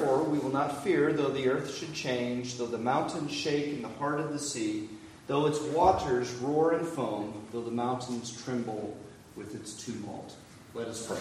[0.00, 3.82] Therefore, we will not fear, though the earth should change, though the mountains shake in
[3.82, 4.88] the heart of the sea,
[5.26, 8.96] though its waters roar and foam, though the mountains tremble
[9.36, 10.34] with its tumult.
[10.72, 11.18] Let us pray.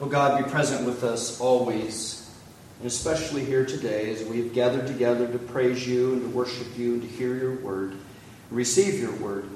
[0.00, 2.30] O God, be present with us always,
[2.78, 6.78] and especially here today as we have gathered together to praise you and to worship
[6.78, 7.96] you and to hear your word,
[8.52, 9.50] receive your word.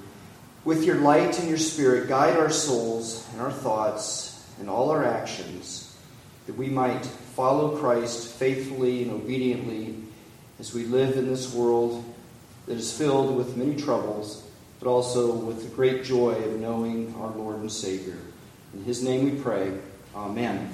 [0.64, 5.04] With your light and your spirit, guide our souls and our thoughts and all our
[5.04, 5.96] actions,
[6.46, 7.08] that we might
[7.38, 9.94] follow Christ faithfully and obediently
[10.58, 12.04] as we live in this world
[12.66, 14.44] that is filled with many troubles,
[14.80, 18.16] but also with the great joy of knowing our Lord and Savior.
[18.74, 19.72] In his name we pray.
[20.16, 20.68] Amen.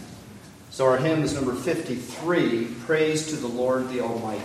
[0.71, 4.41] So our hymn is number 53 Praise to the Lord the Almighty.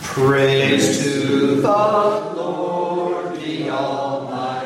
[0.00, 1.31] Praise to
[1.62, 4.61] the Lord the Almighty,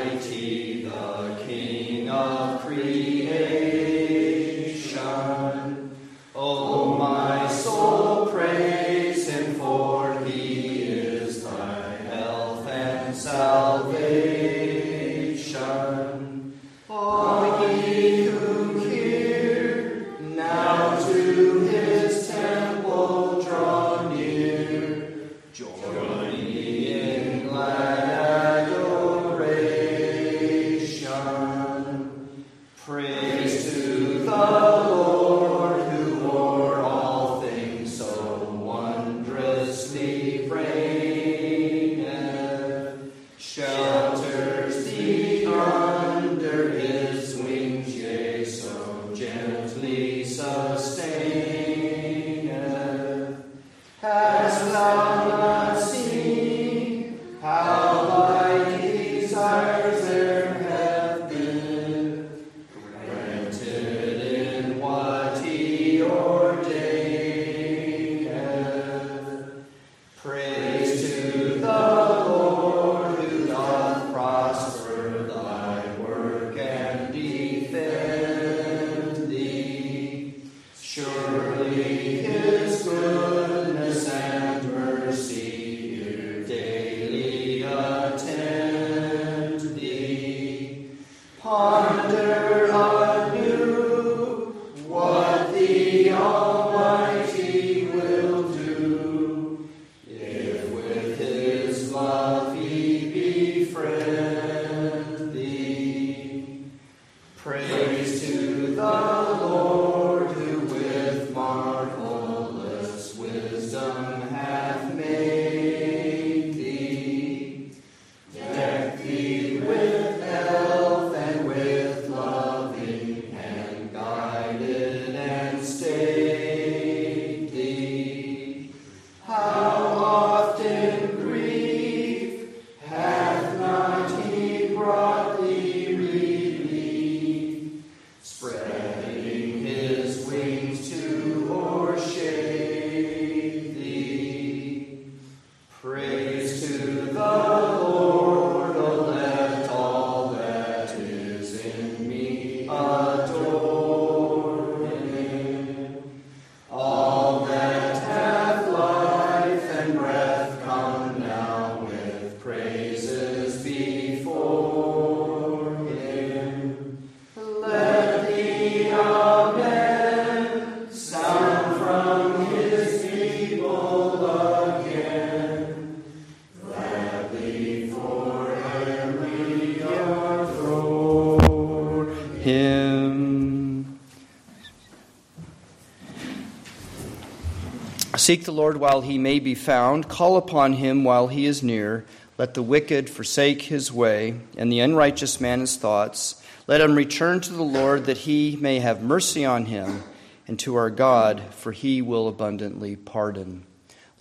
[188.26, 192.04] Seek the Lord while he may be found, call upon him while he is near.
[192.38, 196.42] Let the wicked forsake his way, and the unrighteous man his thoughts.
[196.66, 200.02] Let him return to the Lord, that he may have mercy on him,
[200.48, 203.64] and to our God, for he will abundantly pardon.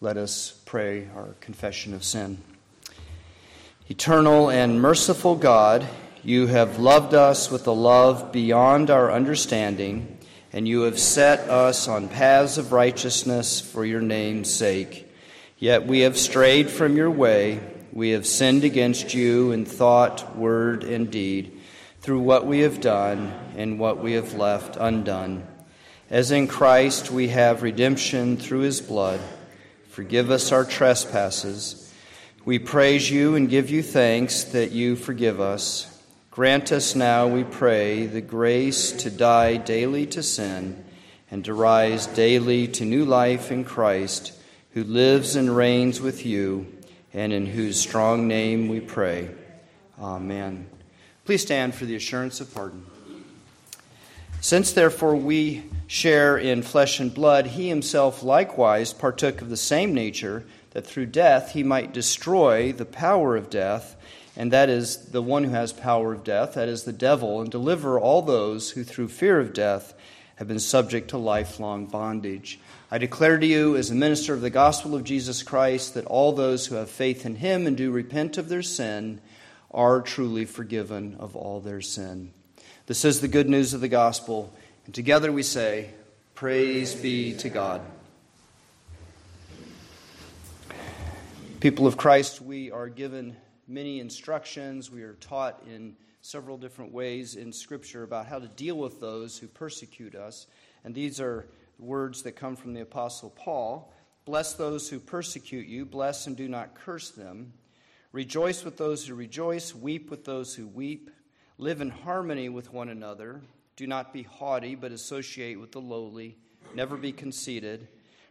[0.01, 2.37] Let us pray our confession of sin.
[3.89, 5.83] Eternal and merciful God,
[6.23, 10.19] you have loved us with a love beyond our understanding,
[10.55, 15.07] and you have set us on paths of righteousness for your name's sake.
[15.59, 17.59] Yet we have strayed from your way.
[17.93, 21.61] We have sinned against you in thought, word, and deed,
[22.01, 25.45] through what we have done and what we have left undone.
[26.09, 29.19] As in Christ we have redemption through his blood,
[29.89, 31.85] forgive us our trespasses
[32.45, 35.94] we praise you and give you thanks that you forgive us.
[36.35, 40.83] Grant us now, we pray, the grace to die daily to sin
[41.31, 44.33] and to rise daily to new life in Christ,
[44.71, 46.67] who lives and reigns with you,
[47.13, 49.29] and in whose strong name we pray.
[49.97, 50.67] Amen.
[51.23, 52.85] Please stand for the assurance of pardon.
[54.41, 59.93] Since therefore we share in flesh and blood, he himself likewise partook of the same
[59.93, 63.95] nature that through death he might destroy the power of death,
[64.37, 67.49] and that is the one who has power of death, that is the devil, and
[67.49, 69.93] deliver all those who through fear of death
[70.35, 72.59] have been subject to lifelong bondage.
[72.91, 76.33] I declare to you, as a minister of the gospel of Jesus Christ, that all
[76.33, 79.21] those who have faith in him and do repent of their sin
[79.71, 82.31] are truly forgiven of all their sin.
[82.87, 84.53] This is the good news of the gospel,
[84.85, 85.89] and together we say,
[86.35, 87.81] Praise be to God.
[91.61, 94.91] People of Christ, we are given many instructions.
[94.91, 99.37] We are taught in several different ways in Scripture about how to deal with those
[99.37, 100.47] who persecute us.
[100.83, 101.47] And these are
[101.79, 103.91] words that come from the Apostle Paul
[104.25, 107.53] Bless those who persecute you, bless and do not curse them.
[108.11, 111.11] Rejoice with those who rejoice, weep with those who weep.
[111.59, 113.41] Live in harmony with one another.
[113.75, 116.37] Do not be haughty, but associate with the lowly.
[116.73, 117.87] Never be conceited.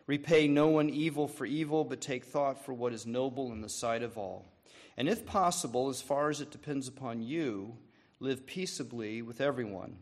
[0.09, 3.69] Repay no one evil for evil, but take thought for what is noble in the
[3.69, 4.45] sight of all.
[4.97, 7.77] And if possible, as far as it depends upon you,
[8.21, 9.99] live peaceably with everyone.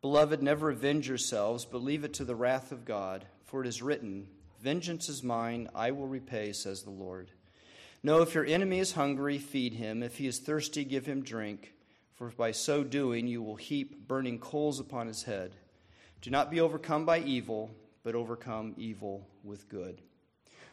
[0.00, 3.82] Beloved, never avenge yourselves, but leave it to the wrath of God, for it is
[3.82, 4.28] written,
[4.60, 7.30] Vengeance is mine, I will repay, says the Lord.
[8.02, 10.02] No, if your enemy is hungry, feed him.
[10.02, 11.72] If he is thirsty, give him drink,
[12.14, 15.56] for by so doing you will heap burning coals upon his head.
[16.20, 17.70] Do not be overcome by evil
[18.08, 20.00] but overcome evil with good.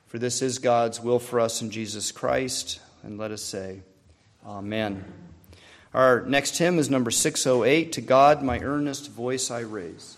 [0.06, 3.81] For this is God's will for us in Jesus Christ, and let us say,
[4.46, 5.06] Amen.
[5.94, 10.18] Our next hymn is number 608 To God, my earnest voice I raise.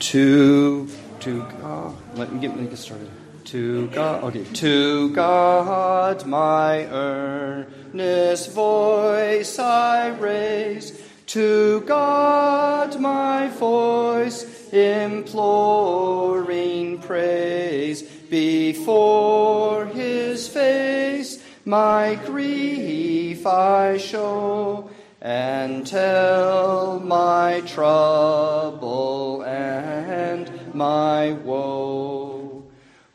[0.00, 0.88] To,
[1.20, 3.10] to God, let me get, let me get started.
[3.46, 4.44] To God, okay.
[4.44, 11.00] To God, my earnest voice I raise.
[11.26, 16.50] To God, my voice imploring
[16.98, 18.02] praise.
[18.02, 24.90] Before His face, my grief I show
[25.20, 32.64] and tell my trouble and my woe.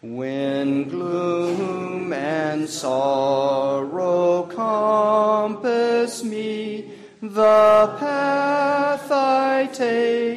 [0.02, 10.35] When gloom and sorrow compass me, the path I take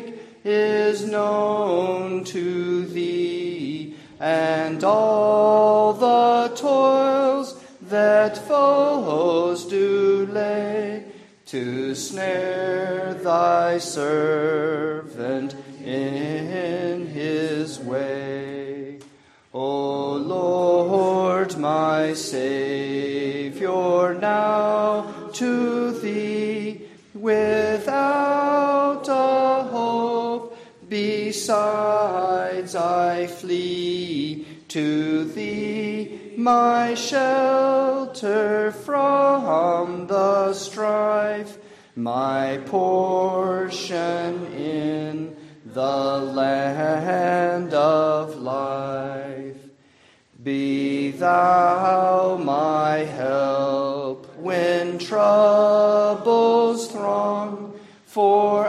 [0.89, 11.05] is known to thee, and all the toils that foes do lay
[11.45, 15.55] to snare thy servant
[15.85, 18.99] in his way.
[19.53, 26.81] O Lord, my Savior, now to thee
[27.15, 27.68] without
[31.39, 41.57] besides I flee to thee, my shelter from the strife,
[41.95, 49.63] my portion in the land of life.
[50.43, 58.67] Be thou my help when troubles throng, for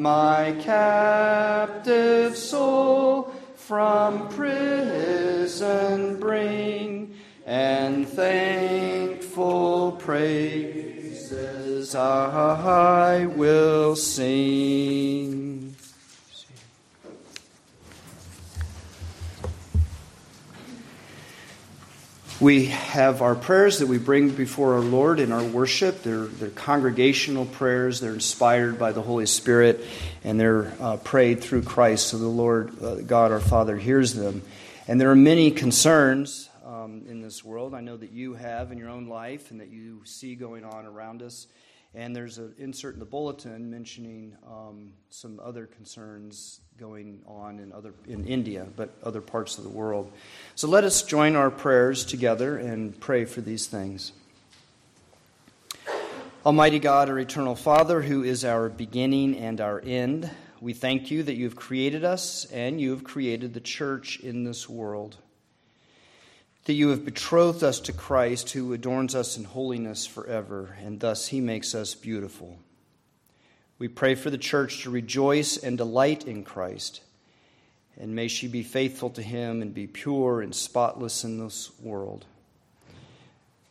[0.00, 7.14] My captive soul from prison bring
[7.44, 10.90] and thankful praise
[11.30, 15.29] praises I will sing.
[22.40, 26.02] We have our prayers that we bring before our Lord in our worship.
[26.02, 28.00] They're, they're congregational prayers.
[28.00, 29.84] They're inspired by the Holy Spirit,
[30.24, 32.06] and they're uh, prayed through Christ.
[32.06, 34.40] So the Lord, uh, God our Father, hears them.
[34.88, 37.74] And there are many concerns um, in this world.
[37.74, 40.86] I know that you have in your own life and that you see going on
[40.86, 41.46] around us.
[41.94, 47.72] And there's an insert in the bulletin mentioning um, some other concerns going on in
[47.72, 50.10] other in India, but other parts of the world.
[50.54, 54.12] So let us join our prayers together and pray for these things.
[56.46, 60.30] Almighty God, our eternal Father, who is our beginning and our end,
[60.60, 64.44] we thank you that you have created us and you have created the church in
[64.44, 65.18] this world
[66.70, 71.26] that you have betrothed us to Christ, who adorns us in holiness forever, and thus
[71.26, 72.60] he makes us beautiful.
[73.80, 77.00] We pray for the church to rejoice and delight in Christ,
[77.98, 82.24] and may she be faithful to him and be pure and spotless in this world.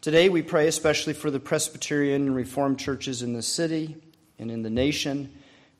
[0.01, 3.95] Today, we pray especially for the Presbyterian and Reformed churches in the city
[4.39, 5.31] and in the nation.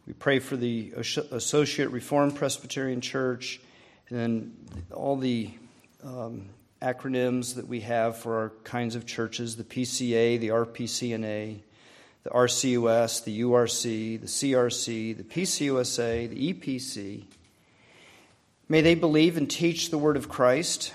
[0.08, 3.60] We pray for the Associate Reformed Presbyterian Church
[4.10, 4.56] and
[4.94, 5.50] all the
[6.02, 6.46] um,
[6.82, 11.60] acronyms that we have for our kinds of churches the PCA, the RPCNA,
[12.24, 17.24] the RCUS, the URC, the CRC, the PCUSA, the EPC.
[18.68, 20.94] May they believe and teach the word of Christ.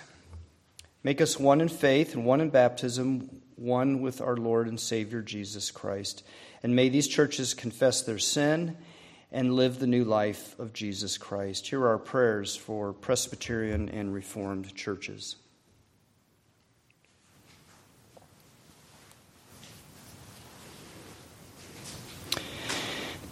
[1.03, 5.23] Make us one in faith and one in baptism, one with our Lord and Savior
[5.23, 6.25] Jesus Christ.
[6.63, 8.77] And may these churches confess their sin
[9.33, 11.67] and live the new life of Jesus Christ.
[11.67, 15.37] Here are our prayers for Presbyterian and Reformed churches.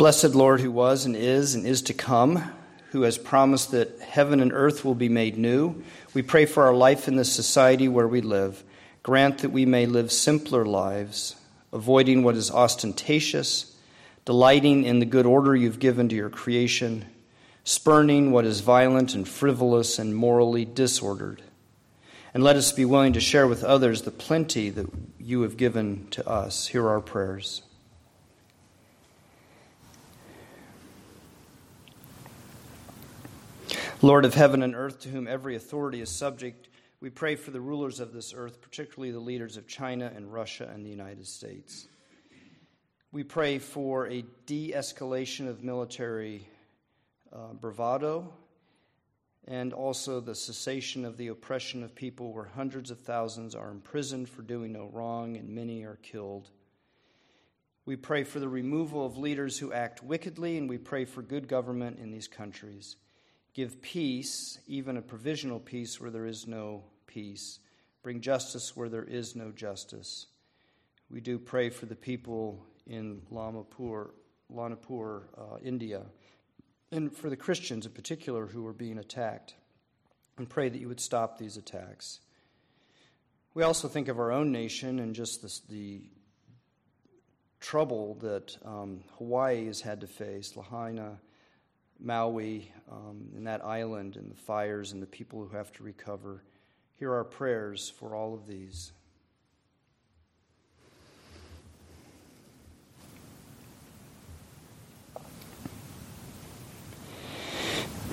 [0.03, 2.43] Blessed Lord, who was and is and is to come,
[2.91, 5.81] who has promised that heaven and earth will be made new,
[6.13, 8.65] we pray for our life in the society where we live.
[9.05, 11.37] Grant that we may live simpler lives,
[11.73, 13.77] avoiding what is ostentatious,
[14.25, 17.05] delighting in the good order you've given to your creation,
[17.63, 21.43] spurning what is violent and frivolous and morally disordered.
[22.35, 24.91] And let us be willing to share with others the plenty that
[25.21, 26.67] you have given to us.
[26.67, 27.63] Hear our prayers.
[34.05, 36.69] Lord of heaven and earth, to whom every authority is subject,
[37.01, 40.69] we pray for the rulers of this earth, particularly the leaders of China and Russia
[40.75, 41.87] and the United States.
[43.13, 46.49] We pray for a de escalation of military
[47.33, 48.33] uh, bravado
[49.47, 54.29] and also the cessation of the oppression of people where hundreds of thousands are imprisoned
[54.29, 56.51] for doing no wrong and many are killed.
[57.87, 61.47] We pray for the removal of leaders who act wickedly, and we pray for good
[61.47, 62.97] government in these countries.
[63.55, 67.59] Give peace, even a provisional peace where there is no peace.
[68.03, 70.27] Bring justice where there is no justice.
[71.11, 74.11] We do pray for the people in Lamapur,
[74.51, 76.03] Lanapur, uh, India,
[76.91, 79.55] and for the Christians in particular who are being attacked,
[80.39, 82.21] and pray that you would stop these attacks.
[83.55, 86.01] We also think of our own nation and just this, the
[87.61, 90.57] trouble that um, Hawaii has had to face.
[90.57, 91.19] Lahaina
[92.05, 96.43] Maui um, and that island and the fires and the people who have to recover.
[96.99, 98.93] Hear our prayers for all of these.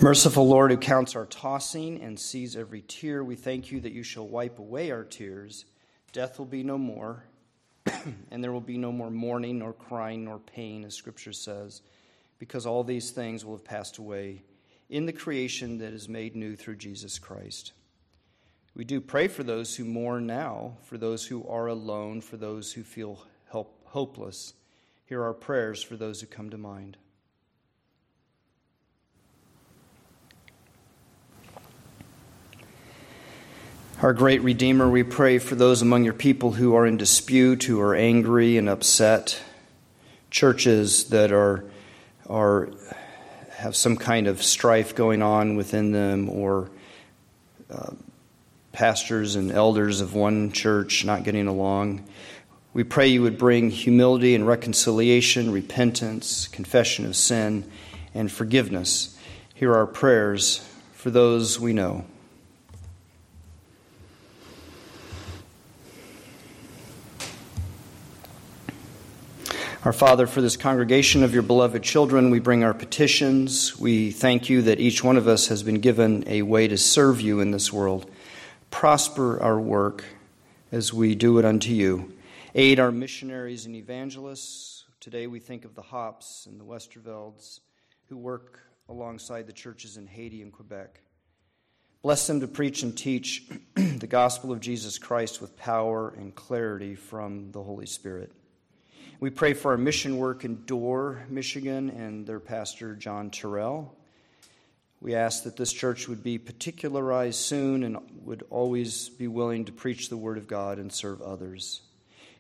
[0.01, 4.01] Merciful Lord, who counts our tossing and sees every tear, we thank you that you
[4.01, 5.65] shall wipe away our tears.
[6.13, 7.25] Death will be no more,
[8.31, 11.81] and there will be no more mourning, nor crying, nor pain, as Scripture says
[12.39, 14.41] because all these things will have passed away
[14.89, 17.74] in the creation that is made new through Jesus Christ.
[18.74, 22.72] We do pray for those who mourn now, for those who are alone, for those
[22.74, 24.53] who feel help, hopeless.
[25.05, 26.98] Hear our prayers for those who come to mind.
[34.01, 37.81] Our great Redeemer, we pray for those among your people who are in dispute, who
[37.81, 39.41] are angry and upset,
[40.31, 41.68] churches that are
[42.29, 42.69] or
[43.51, 46.71] have some kind of strife going on within them, or
[47.69, 47.91] uh,
[48.71, 52.07] pastors and elders of one church not getting along.
[52.74, 57.69] We pray you would bring humility and reconciliation, repentance, confession of sin,
[58.13, 59.17] and forgiveness.
[59.53, 62.05] Hear our prayers for those we know.
[69.86, 73.79] Our Father, for this congregation of your beloved children, we bring our petitions.
[73.79, 77.21] We thank you that each one of us has been given a way to serve
[77.21, 78.12] you in this world.
[78.71, 80.03] Prosper our work
[80.74, 82.12] as we do it unto you.
[82.55, 84.83] Aid our missionaries and evangelists.
[85.00, 87.62] Today we think of the Hopps and the Westervelds
[88.09, 88.59] who work
[88.89, 91.00] alongside the churches in Haiti and Quebec.
[92.01, 96.95] Bless them to preach and teach the gospel of Jesus Christ with power and clarity
[96.95, 98.33] from the Holy Spirit.
[99.21, 103.93] We pray for our mission work in Dorr, Michigan, and their pastor, John Terrell.
[105.01, 109.73] We ask that this church would be particularized soon and would always be willing to
[109.73, 111.81] preach the Word of God and serve others.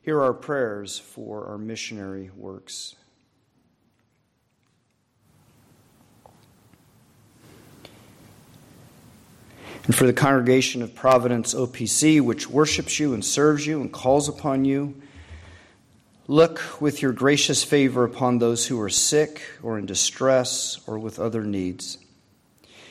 [0.03, 2.95] Hear our prayers for our missionary works.
[9.83, 14.29] And for the congregation of Providence OPC, which worships you and serves you and calls
[14.29, 14.95] upon you,
[16.29, 21.17] Look with your gracious favor upon those who are sick or in distress or with
[21.17, 21.97] other needs.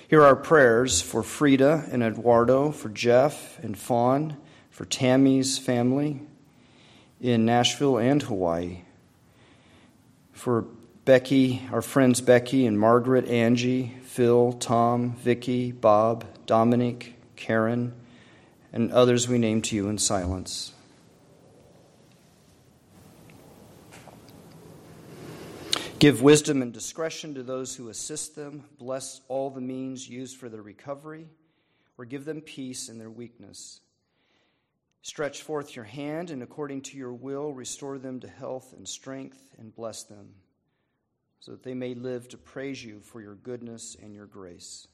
[0.09, 4.37] Here are prayers for Frida and Eduardo, for Jeff and Fawn,
[4.71, 6.21] for Tammy's family
[7.21, 8.81] in Nashville and Hawaii,
[10.33, 10.63] for
[11.05, 17.95] Becky, our friends Becky and Margaret, Angie, Phil, Tom, Vicky, Bob, Dominic, Karen,
[18.73, 20.73] and others we name to you in silence.
[25.99, 28.63] Give wisdom and discretion to those who assist them.
[28.79, 31.27] Bless all the means used for their recovery,
[31.97, 33.81] or give them peace in their weakness.
[35.03, 39.57] Stretch forth your hand, and according to your will, restore them to health and strength,
[39.59, 40.35] and bless them,
[41.41, 44.87] so that they may live to praise you for your goodness and your grace.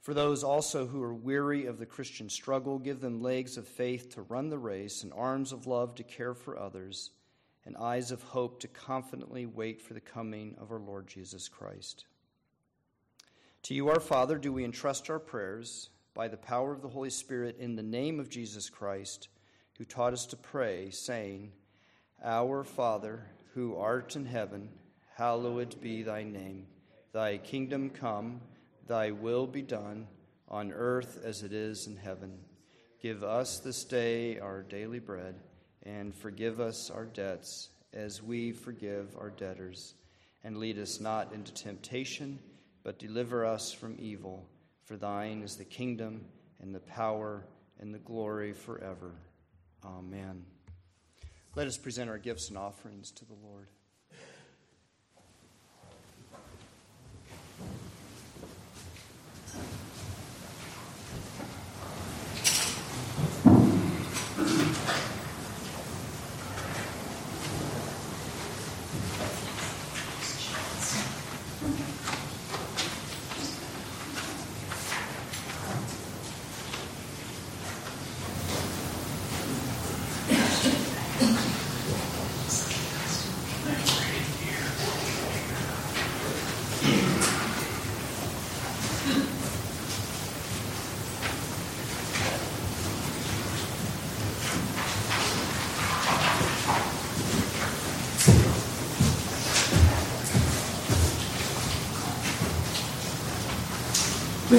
[0.00, 4.14] For those also who are weary of the Christian struggle, give them legs of faith
[4.14, 7.10] to run the race, and arms of love to care for others
[7.66, 12.06] and eyes of hope to confidently wait for the coming of our Lord Jesus Christ.
[13.64, 17.10] To you, our Father, do we entrust our prayers by the power of the Holy
[17.10, 19.28] Spirit in the name of Jesus Christ,
[19.76, 21.50] who taught us to pray, saying,
[22.24, 24.68] Our Father, who art in heaven,
[25.16, 26.68] hallowed be thy name.
[27.12, 28.40] Thy kingdom come,
[28.86, 30.06] thy will be done,
[30.48, 32.38] on earth as it is in heaven.
[33.02, 35.34] Give us this day our daily bread
[35.86, 39.94] and forgive us our debts as we forgive our debtors.
[40.44, 42.38] And lead us not into temptation,
[42.82, 44.46] but deliver us from evil.
[44.84, 46.24] For thine is the kingdom,
[46.60, 47.44] and the power,
[47.80, 49.12] and the glory forever.
[49.84, 50.44] Amen.
[51.54, 53.68] Let us present our gifts and offerings to the Lord.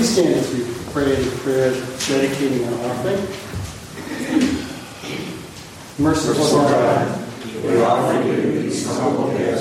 [0.08, 0.60] Please stand as we
[0.94, 1.72] pray the prayer
[2.08, 3.20] dedicating our offering.
[6.00, 7.06] Merciful God,
[7.66, 9.57] we offer you these humble gifts,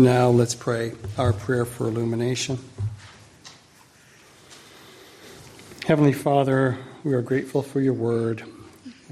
[0.00, 2.58] And now let's pray our prayer for illumination.
[5.86, 8.42] Heavenly Father, we are grateful for your word.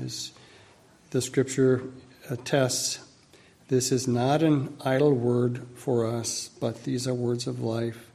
[0.02, 0.32] As
[1.10, 1.82] the scripture
[2.30, 3.00] attests,
[3.68, 8.10] this is not an idle word for us, but these are words of life.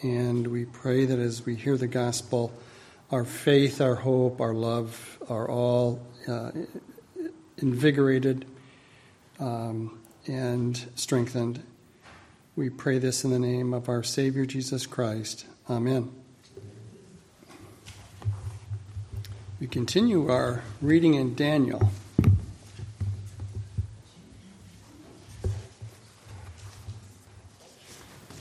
[0.00, 2.50] And we pray that as we hear the gospel,
[3.10, 6.52] our faith, our hope, our love are all uh,
[7.58, 8.46] invigorated
[9.38, 11.62] um, and strengthened.
[12.60, 15.46] We pray this in the name of our Savior Jesus Christ.
[15.70, 16.12] Amen.
[19.58, 21.90] We continue our reading in Daniel.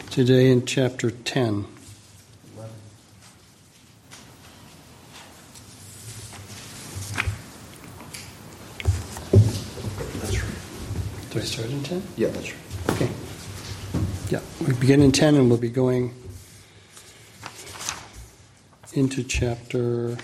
[0.09, 1.65] Today in chapter 10.
[10.13, 10.43] That's right.
[11.29, 12.03] Do I start in 10?
[12.17, 12.68] Yeah, that's right.
[14.29, 16.13] Yeah, we begin in 10 and we'll be going
[18.93, 20.17] into chapter,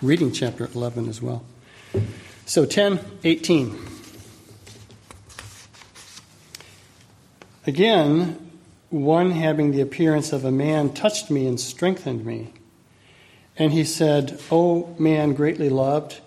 [0.00, 1.44] reading chapter 11 as well.
[2.46, 3.76] So 10, 18.
[7.66, 8.50] Again,
[8.90, 12.52] one having the appearance of a man touched me and strengthened me.
[13.56, 16.20] And he said, O man greatly loved,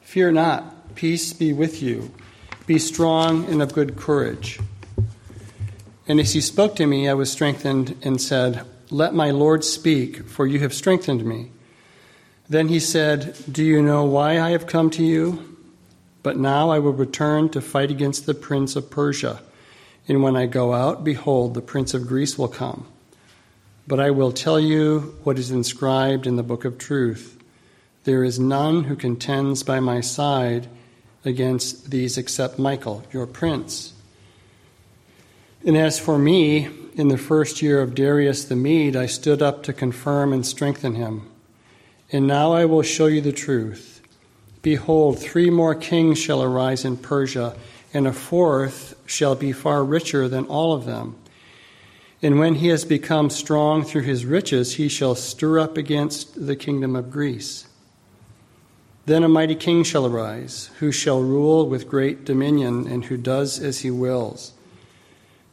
[0.00, 2.14] fear not, peace be with you.
[2.66, 4.58] Be strong and of good courage.
[6.06, 10.28] And as he spoke to me, I was strengthened and said, Let my Lord speak,
[10.28, 11.50] for you have strengthened me.
[12.48, 15.56] Then he said, Do you know why I have come to you?
[16.22, 19.42] But now I will return to fight against the prince of Persia.
[20.06, 22.86] And when I go out, behold, the prince of Greece will come.
[23.86, 27.42] But I will tell you what is inscribed in the book of truth.
[28.04, 30.68] There is none who contends by my side
[31.24, 33.93] against these except Michael, your prince.
[35.66, 39.62] And as for me, in the first year of Darius the Mede, I stood up
[39.62, 41.30] to confirm and strengthen him.
[42.12, 44.02] And now I will show you the truth.
[44.60, 47.56] Behold, three more kings shall arise in Persia,
[47.92, 51.16] and a fourth shall be far richer than all of them.
[52.22, 56.56] And when he has become strong through his riches, he shall stir up against the
[56.56, 57.66] kingdom of Greece.
[59.06, 63.58] Then a mighty king shall arise, who shall rule with great dominion, and who does
[63.60, 64.52] as he wills.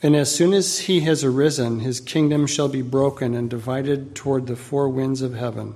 [0.04, 4.48] And as soon as he has arisen, his kingdom shall be broken and divided toward
[4.48, 5.76] the four winds of heaven,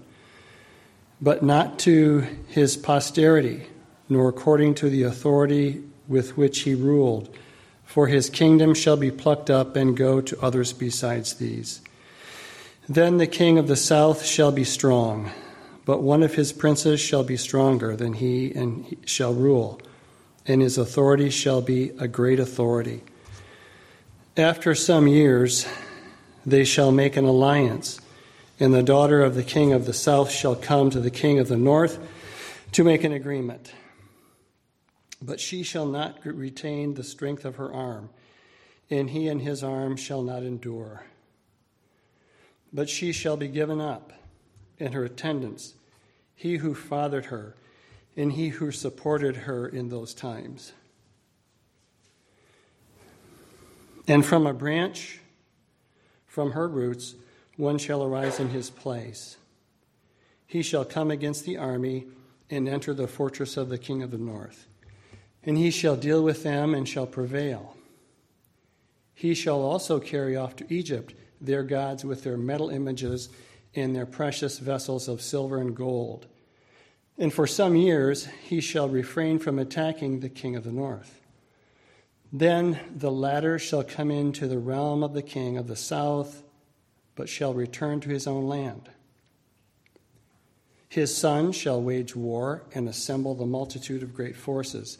[1.22, 3.68] but not to his posterity,
[4.10, 7.36] nor according to the authority with which he ruled
[7.86, 11.82] for his kingdom shall be plucked up and go to others besides these.
[12.90, 15.32] Then the king of the south shall be strong,
[15.86, 19.80] but one of his princes shall be stronger than he and shall rule,
[20.46, 23.02] and his authority shall be a great authority.
[24.38, 25.66] After some years,
[26.46, 28.02] they shall make an alliance,
[28.60, 31.48] and the daughter of the king of the south shall come to the king of
[31.48, 32.06] the north
[32.74, 33.72] to make an agreement.
[35.22, 38.10] But she shall not retain the strength of her arm,
[38.90, 41.06] and he and his arm shall not endure.
[42.74, 44.12] But she shall be given up,
[44.82, 45.76] and her attendants,
[46.36, 47.56] he who fathered her,
[48.18, 50.74] and he who supported her in those times.
[54.08, 55.20] And from a branch,
[56.28, 57.16] from her roots,
[57.58, 59.38] one shall arise in his place.
[60.46, 62.06] He shall come against the army
[62.50, 64.68] and enter the fortress of the king of the north
[65.46, 67.78] and he shall deal with them and shall prevail.
[69.14, 73.30] He shall also carry off to Egypt their gods with their metal images
[73.76, 76.26] and their precious vessels of silver and gold.
[77.18, 81.22] And for some years he shall refrain from attacking the king of the north.
[82.38, 86.44] Then the latter shall come into the realm of the king of the south,
[87.16, 88.90] but shall return to his own land.
[90.90, 94.98] His son shall wage war and assemble the multitude of great forces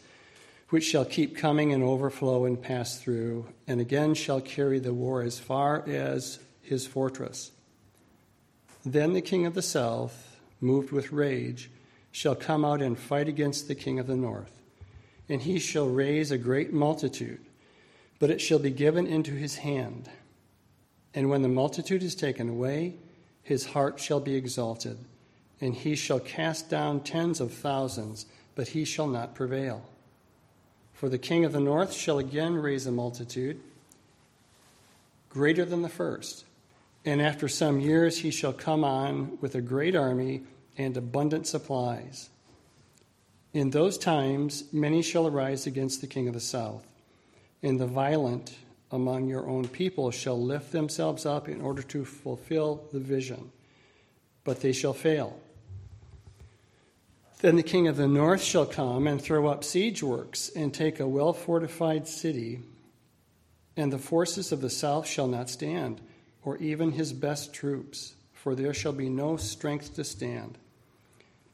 [0.70, 5.20] which shall keep coming and overflow and pass through, and again shall carry the war
[5.20, 7.52] as far as his fortress.
[8.82, 11.70] Then the king of the south, moved with rage,
[12.10, 14.55] shall come out and fight against the king of the north,
[15.28, 17.40] and he shall raise a great multitude,
[18.18, 20.08] but it shall be given into his hand.
[21.14, 22.94] And when the multitude is taken away,
[23.42, 24.98] his heart shall be exalted,
[25.60, 29.88] and he shall cast down tens of thousands, but he shall not prevail.
[30.92, 33.60] For the king of the north shall again raise a multitude
[35.36, 36.46] greater than the first.
[37.04, 40.42] And after some years he shall come on with a great army
[40.78, 42.30] and abundant supplies.
[43.56, 46.86] In those times many shall arise against the king of the south,
[47.62, 48.54] and the violent
[48.90, 53.50] among your own people shall lift themselves up in order to fulfill the vision,
[54.44, 55.40] but they shall fail.
[57.40, 61.00] Then the king of the north shall come and throw up siege works and take
[61.00, 62.60] a well fortified city,
[63.74, 66.02] and the forces of the south shall not stand,
[66.44, 70.58] or even his best troops, for there shall be no strength to stand.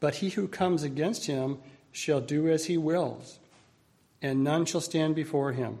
[0.01, 1.59] But he who comes against him
[1.93, 3.39] shall do as he wills,
[4.21, 5.77] and none shall stand before him.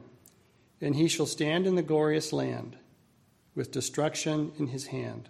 [0.79, 2.77] And he shall stand in the glorious land,
[3.55, 5.29] with destruction in his hand.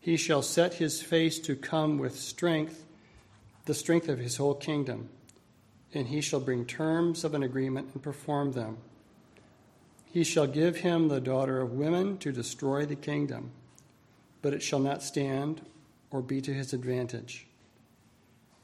[0.00, 2.86] He shall set his face to come with strength,
[3.66, 5.08] the strength of his whole kingdom,
[5.92, 8.78] and he shall bring terms of an agreement and perform them.
[10.06, 13.50] He shall give him the daughter of women to destroy the kingdom,
[14.40, 15.62] but it shall not stand
[16.10, 17.47] or be to his advantage.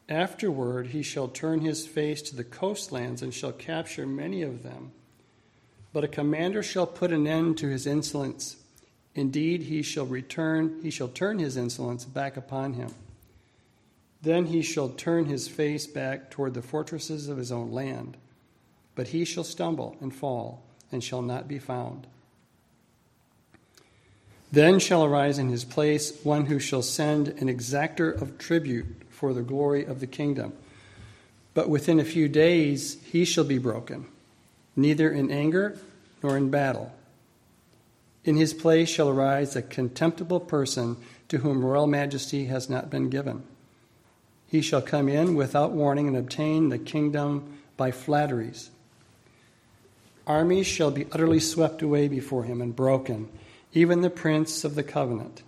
[0.08, 4.92] Afterward, he shall turn his face to the coastlands and shall capture many of them.
[5.92, 8.56] But a commander shall put an end to his insolence.
[9.14, 12.92] Indeed, he shall return, he shall turn his insolence back upon him.
[14.20, 18.16] Then he shall turn his face back toward the fortresses of his own land.
[18.94, 22.06] But he shall stumble and fall and shall not be found.
[24.52, 29.32] Then shall arise in his place one who shall send an exactor of tribute for
[29.32, 30.52] the glory of the kingdom.
[31.54, 34.04] But within a few days he shall be broken,
[34.76, 35.78] neither in anger
[36.22, 36.92] nor in battle.
[38.26, 43.08] In his place shall arise a contemptible person to whom royal majesty has not been
[43.08, 43.44] given.
[44.46, 48.68] He shall come in without warning and obtain the kingdom by flatteries.
[50.26, 53.30] Armies shall be utterly swept away before him and broken,
[53.72, 55.42] even the prince of the covenant.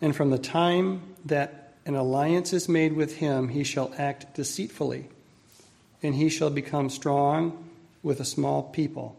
[0.00, 5.06] And from the time that an alliance is made with him, he shall act deceitfully,
[6.02, 7.70] and he shall become strong
[8.02, 9.16] with a small people.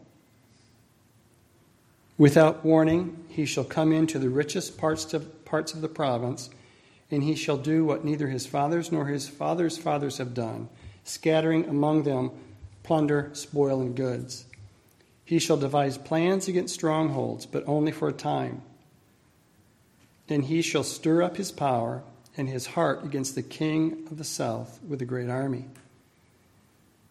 [2.18, 6.50] Without warning, he shall come into the richest parts of, parts of the province,
[7.10, 10.68] and he shall do what neither his fathers nor his fathers' fathers have done,
[11.04, 12.30] scattering among them
[12.82, 14.44] plunder, spoil, and goods.
[15.24, 18.62] He shall devise plans against strongholds, but only for a time.
[20.28, 22.02] And he shall stir up his power
[22.36, 25.66] and his heart against the king of the south with a great army.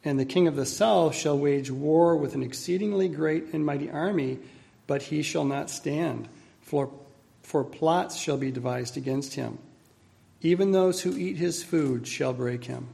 [0.04, 3.90] And the king of the south shall wage war with an exceedingly great and mighty
[3.90, 4.40] army,
[4.88, 6.28] but he shall not stand,
[6.62, 6.92] for,
[7.44, 9.60] for plots shall be devised against him.
[10.42, 12.88] Even those who eat his food shall break him.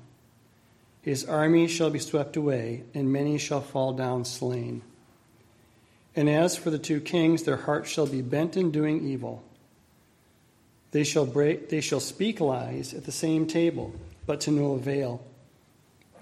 [1.02, 4.82] His army shall be swept away, and many shall fall down slain.
[6.13, 9.44] And as for the two kings, their hearts shall be bent in doing evil.
[10.97, 13.93] They shall, break, they shall speak lies at the same table,
[14.25, 15.21] but to no avail.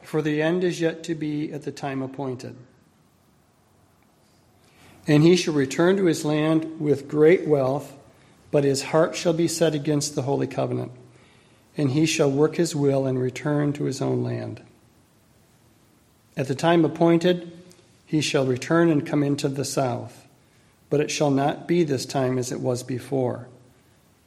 [0.03, 2.57] For the end is yet to be at the time appointed.
[5.07, 7.93] And he shall return to his land with great wealth,
[8.51, 10.91] but his heart shall be set against the holy covenant
[11.77, 14.61] and he shall work his will and return to his own land.
[16.35, 17.49] At the time appointed,
[18.05, 20.27] he shall return and come into the south,
[20.89, 23.47] but it shall not be this time as it was before.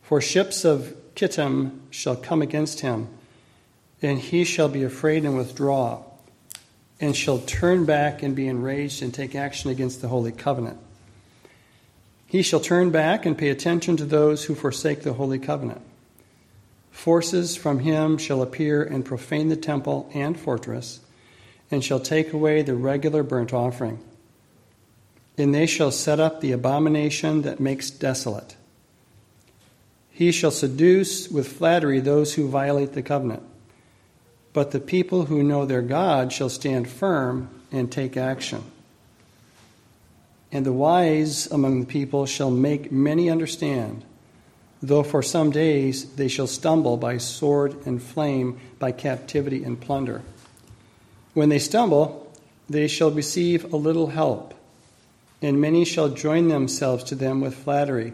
[0.08, 3.08] For ships of Kittim shall come against him,
[4.00, 6.02] and he shall be afraid and withdraw,
[6.98, 10.78] and shall turn back and be enraged and take action against the holy covenant.
[12.24, 15.82] He shall turn back and pay attention to those who forsake the holy covenant.
[16.90, 21.00] Forces from him shall appear and profane the temple and fortress,
[21.70, 23.98] and shall take away the regular burnt offering.
[25.36, 28.56] And they shall set up the abomination that makes desolate.
[30.18, 33.44] He shall seduce with flattery those who violate the covenant.
[34.52, 38.64] But the people who know their God shall stand firm and take action.
[40.50, 44.04] And the wise among the people shall make many understand
[44.82, 50.22] though for some days they shall stumble by sword and flame, by captivity and plunder.
[51.34, 52.32] When they stumble,
[52.68, 54.54] they shall receive a little help,
[55.42, 58.12] and many shall join themselves to them with flattery,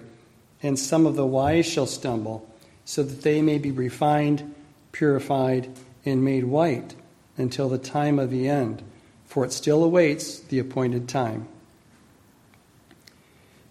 [0.65, 2.49] and some of the wise shall stumble,
[2.85, 4.53] so that they may be refined,
[4.91, 5.69] purified,
[6.05, 6.97] and made white
[7.37, 8.83] until the time of the end,
[9.25, 11.47] for it still awaits the appointed time.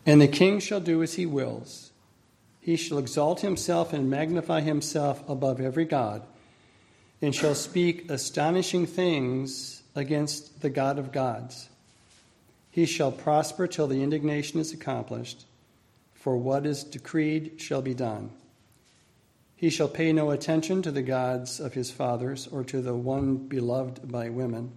[0.05, 1.91] And the king shall do as he wills
[2.63, 6.23] he shall exalt himself and magnify himself above every God,
[7.21, 11.67] and shall speak astonishing things against the God of gods.
[12.71, 15.45] He shall prosper till the indignation is accomplished,
[16.23, 18.31] for what is decreed shall be done.
[19.57, 23.35] He shall pay no attention to the gods of his fathers or to the one
[23.35, 24.71] beloved by women.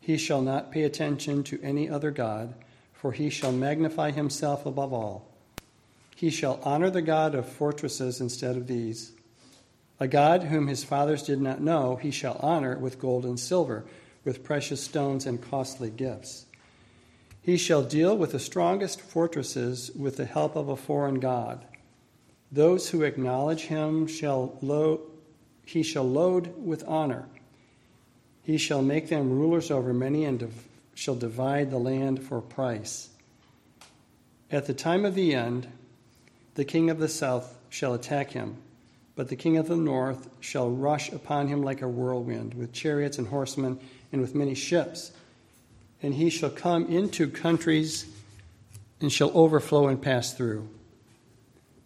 [0.00, 2.52] He shall not pay attention to any other God,
[2.92, 5.32] for he shall magnify himself above all.
[6.16, 9.12] He shall honor the God of fortresses instead of these.
[10.00, 13.84] A God whom his fathers did not know, he shall honor with gold and silver,
[14.24, 16.46] with precious stones and costly gifts.
[17.44, 21.62] He shall deal with the strongest fortresses with the help of a foreign god.
[22.50, 25.00] Those who acknowledge him shall load,
[25.66, 27.26] he shall load with honor.
[28.42, 33.10] He shall make them rulers over many and div- shall divide the land for price.
[34.50, 35.68] At the time of the end,
[36.54, 38.56] the king of the south shall attack him,
[39.16, 43.18] but the king of the north shall rush upon him like a whirlwind, with chariots
[43.18, 43.78] and horsemen,
[44.12, 45.12] and with many ships.
[46.04, 48.04] And he shall come into countries
[49.00, 50.68] and shall overflow and pass through.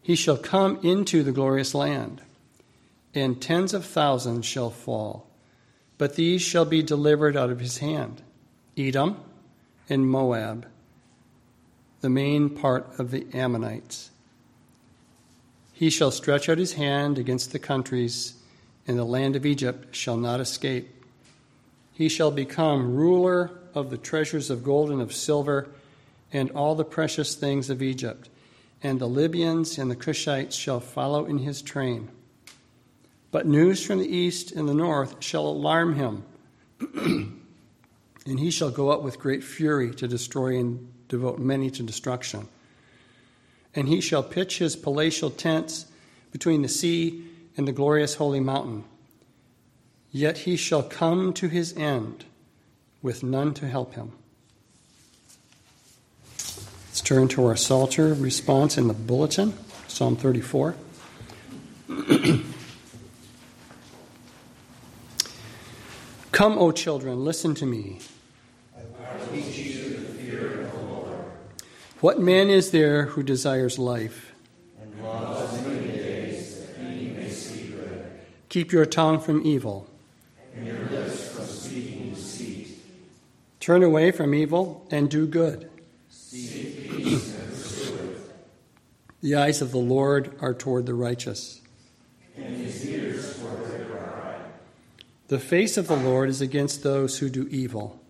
[0.03, 2.21] He shall come into the glorious land,
[3.15, 5.29] and tens of thousands shall fall,
[5.99, 8.23] but these shall be delivered out of his hand
[8.77, 9.21] Edom
[9.89, 10.67] and Moab,
[12.01, 14.11] the main part of the Ammonites.
[15.73, 18.35] He shall stretch out his hand against the countries,
[18.85, 20.89] and the land of Egypt shall not escape.
[21.93, 25.69] He shall become ruler of the treasures of gold and of silver,
[26.33, 28.29] and all the precious things of Egypt.
[28.83, 32.11] And the Libyans and the Cushites shall follow in his train.
[33.31, 36.25] But news from the east and the north shall alarm him,
[36.95, 42.49] and he shall go up with great fury to destroy and devote many to destruction.
[43.75, 45.87] And he shall pitch his palatial tents
[46.33, 47.25] between the sea
[47.57, 48.85] and the glorious holy mountain.
[50.11, 52.25] Yet he shall come to his end
[53.03, 54.13] with none to help him.
[56.29, 59.55] Let's turn to our Psalter response in the bulletin,
[59.87, 60.75] Psalm 34.
[66.33, 68.01] Come, O children, listen to me.
[72.01, 74.33] What man is there who desires life?
[74.81, 78.09] And loves many days that he may see good.
[78.49, 79.89] Keep your tongue from evil.
[80.55, 82.79] And your lips from speaking deceit.
[83.69, 85.69] Turn away from evil and do good.
[86.09, 87.21] And.
[89.21, 91.61] The eyes of the Lord are toward the righteous.
[92.35, 92.57] Toward.
[95.27, 98.01] The face of the Lord is against those who do evil.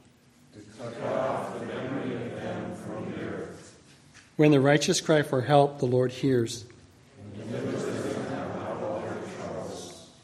[4.36, 6.66] When the righteous cry for help, the Lord hears.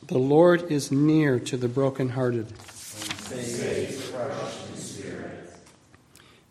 [0.07, 2.53] The Lord is near to the brokenhearted.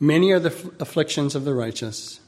[0.04, 2.20] Many are the afflictions of the righteous.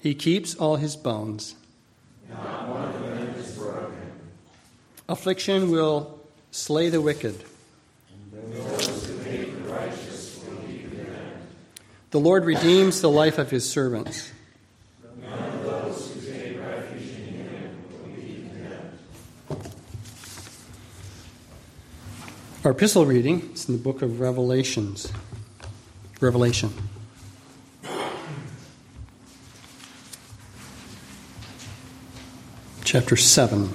[0.00, 1.54] He keeps all his bones.
[2.28, 3.94] Not one limb is broken.
[5.08, 6.18] Affliction will
[6.50, 7.44] slay the wicked.
[12.10, 14.32] The Lord redeems the life of his servants.
[22.68, 25.10] Our epistle reading is in the book of Revelations.
[26.20, 26.70] Revelation.
[32.84, 33.74] Chapter 7.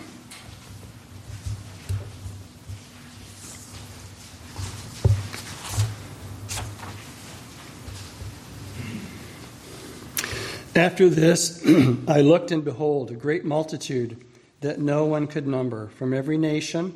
[10.76, 11.66] After this,
[12.08, 14.24] I looked, and behold, a great multitude
[14.62, 16.96] that no one could number, from every nation,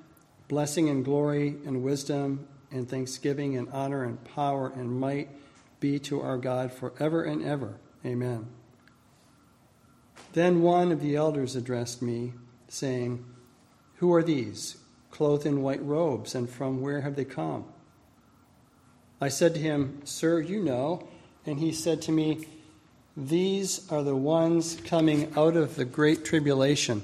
[0.51, 5.29] Blessing and glory and wisdom and thanksgiving and honor and power and might
[5.79, 7.77] be to our God forever and ever.
[8.05, 8.47] Amen.
[10.33, 12.33] Then one of the elders addressed me,
[12.67, 13.23] saying,
[13.99, 14.75] Who are these,
[15.09, 17.63] clothed in white robes, and from where have they come?
[19.21, 21.07] I said to him, Sir, you know.
[21.45, 22.45] And he said to me,
[23.15, 27.03] these are the ones coming out of the great tribulation.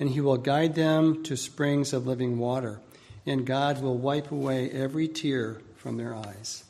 [0.00, 2.80] and he will guide them to springs of living water,
[3.26, 6.64] and God will wipe away every tear from their eyes.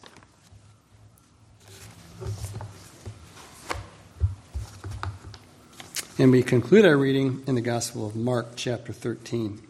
[6.19, 9.70] And we conclude our reading in the Gospel of Mark, chapter 13.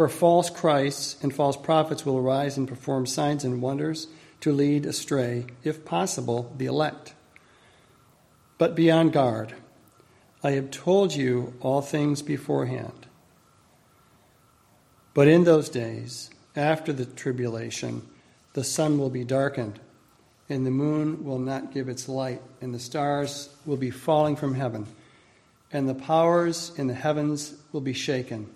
[0.00, 4.06] For false Christs and false prophets will arise and perform signs and wonders
[4.40, 7.12] to lead astray, if possible, the elect.
[8.56, 9.52] But be on guard.
[10.42, 13.08] I have told you all things beforehand.
[15.12, 18.00] But in those days, after the tribulation,
[18.54, 19.80] the sun will be darkened,
[20.48, 24.54] and the moon will not give its light, and the stars will be falling from
[24.54, 24.86] heaven,
[25.70, 28.50] and the powers in the heavens will be shaken.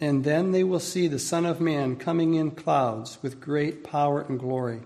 [0.00, 4.20] And then they will see the Son of Man coming in clouds with great power
[4.20, 4.80] and glory.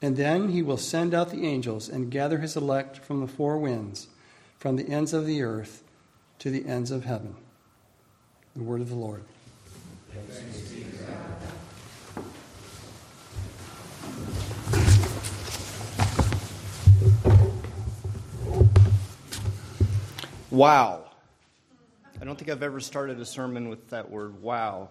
[0.00, 3.58] And then he will send out the angels and gather his elect from the four
[3.58, 4.08] winds,
[4.58, 5.82] from the ends of the earth
[6.38, 7.34] to the ends of heaven.
[8.54, 9.22] The word of the Lord.
[20.50, 21.04] Wow.
[22.22, 24.90] I don't think I've ever started a sermon with that word, wow.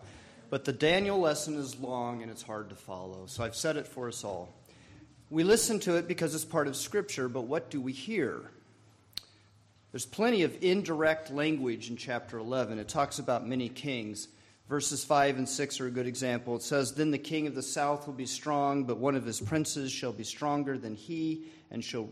[0.50, 3.88] But the Daniel lesson is long and it's hard to follow, so I've said it
[3.88, 4.54] for us all.
[5.30, 8.52] We listen to it because it's part of Scripture, but what do we hear?
[9.94, 12.80] There's plenty of indirect language in chapter 11.
[12.80, 14.28] It talks about many kings.
[14.68, 16.58] Verses 5 and 6 are a good example.
[16.58, 19.40] It says, Then the king of the south will be strong, but one of his
[19.40, 22.10] princes shall be stronger than he and shall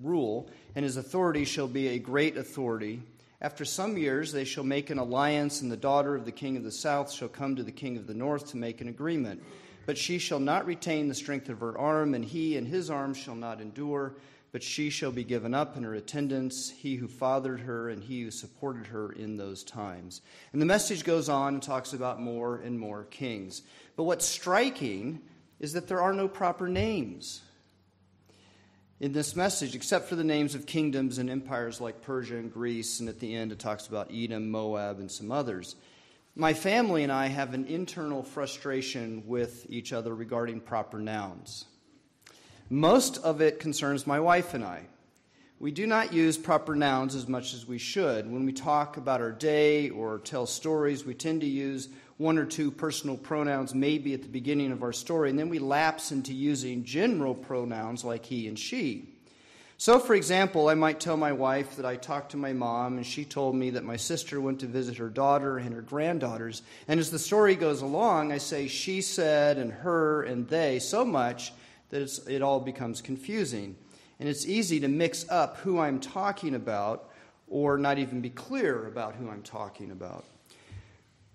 [0.00, 3.02] rule, and his authority shall be a great authority.
[3.42, 6.62] After some years, they shall make an alliance, and the daughter of the king of
[6.62, 9.42] the south shall come to the king of the north to make an agreement.
[9.84, 13.14] But she shall not retain the strength of her arm, and he and his arm
[13.14, 14.14] shall not endure.
[14.52, 18.22] But she shall be given up in her attendants, he who fathered her, and he
[18.22, 20.22] who supported her in those times.
[20.52, 23.62] And the message goes on and talks about more and more kings.
[23.96, 25.20] But what's striking
[25.58, 27.42] is that there are no proper names
[29.02, 33.00] in this message, except for the names of kingdoms and empires like Persia and Greece,
[33.00, 35.74] and at the end it talks about Edom, Moab, and some others.
[36.36, 41.64] My family and I have an internal frustration with each other regarding proper nouns.
[42.70, 44.84] Most of it concerns my wife and I.
[45.58, 48.30] We do not use proper nouns as much as we should.
[48.30, 51.88] When we talk about our day or tell stories, we tend to use
[52.18, 55.58] one or two personal pronouns maybe at the beginning of our story, and then we
[55.58, 59.08] lapse into using general pronouns like he and she.
[59.82, 63.04] So, for example, I might tell my wife that I talked to my mom, and
[63.04, 66.62] she told me that my sister went to visit her daughter and her granddaughters.
[66.86, 71.04] And as the story goes along, I say she said and her and they so
[71.04, 71.52] much
[71.90, 73.74] that it all becomes confusing.
[74.20, 77.10] And it's easy to mix up who I'm talking about
[77.48, 80.24] or not even be clear about who I'm talking about.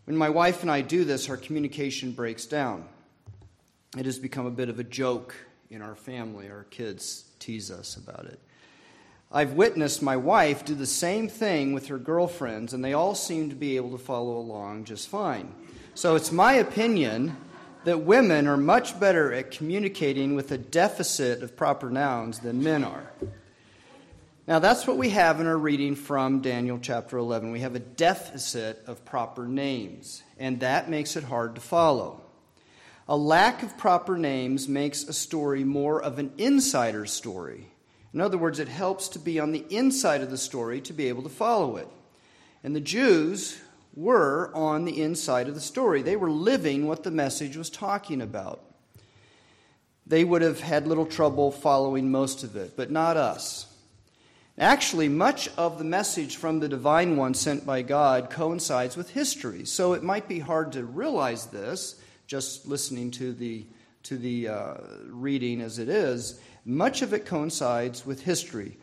[0.07, 2.85] When my wife and I do this, our communication breaks down.
[3.97, 5.35] It has become a bit of a joke
[5.69, 6.49] in our family.
[6.49, 8.39] Our kids tease us about it.
[9.33, 13.49] I've witnessed my wife do the same thing with her girlfriends, and they all seem
[13.49, 15.53] to be able to follow along just fine.
[15.93, 17.35] So it's my opinion
[17.83, 22.85] that women are much better at communicating with a deficit of proper nouns than men
[22.85, 23.11] are.
[24.47, 27.51] Now, that's what we have in our reading from Daniel chapter 11.
[27.51, 32.21] We have a deficit of proper names, and that makes it hard to follow.
[33.09, 37.67] A lack of proper names makes a story more of an insider story.
[38.13, 41.09] In other words, it helps to be on the inside of the story to be
[41.09, 41.89] able to follow it.
[42.63, 43.59] And the Jews
[43.95, 48.21] were on the inside of the story, they were living what the message was talking
[48.21, 48.63] about.
[50.05, 53.66] They would have had little trouble following most of it, but not us.
[54.59, 59.65] Actually, much of the message from the divine one sent by God coincides with history.
[59.65, 63.65] So it might be hard to realize this just listening to the,
[64.03, 64.73] to the uh,
[65.09, 66.39] reading as it is.
[66.65, 68.77] Much of it coincides with history.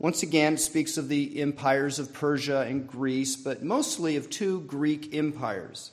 [0.00, 4.62] Once again, it speaks of the empires of Persia and Greece, but mostly of two
[4.62, 5.92] Greek empires.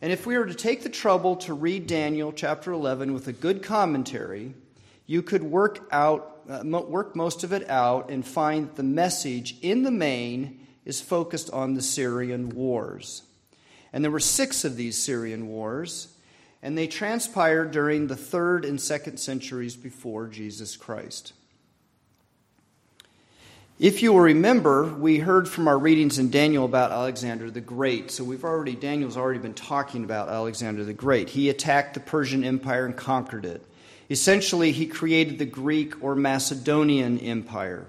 [0.00, 3.32] And if we were to take the trouble to read Daniel chapter 11 with a
[3.32, 4.54] good commentary,
[5.06, 9.56] you could work out uh, work most of it out and find that the message
[9.62, 13.22] in the main is focused on the Syrian wars.
[13.92, 16.08] And there were six of these Syrian wars,
[16.62, 21.32] and they transpired during the third and second centuries before Jesus Christ.
[23.78, 28.10] If you will remember, we heard from our readings in Daniel about Alexander the Great.
[28.10, 31.30] So we've already, Daniel's already been talking about Alexander the Great.
[31.30, 33.64] He attacked the Persian Empire and conquered it.
[34.10, 37.86] Essentially, he created the Greek or Macedonian Empire.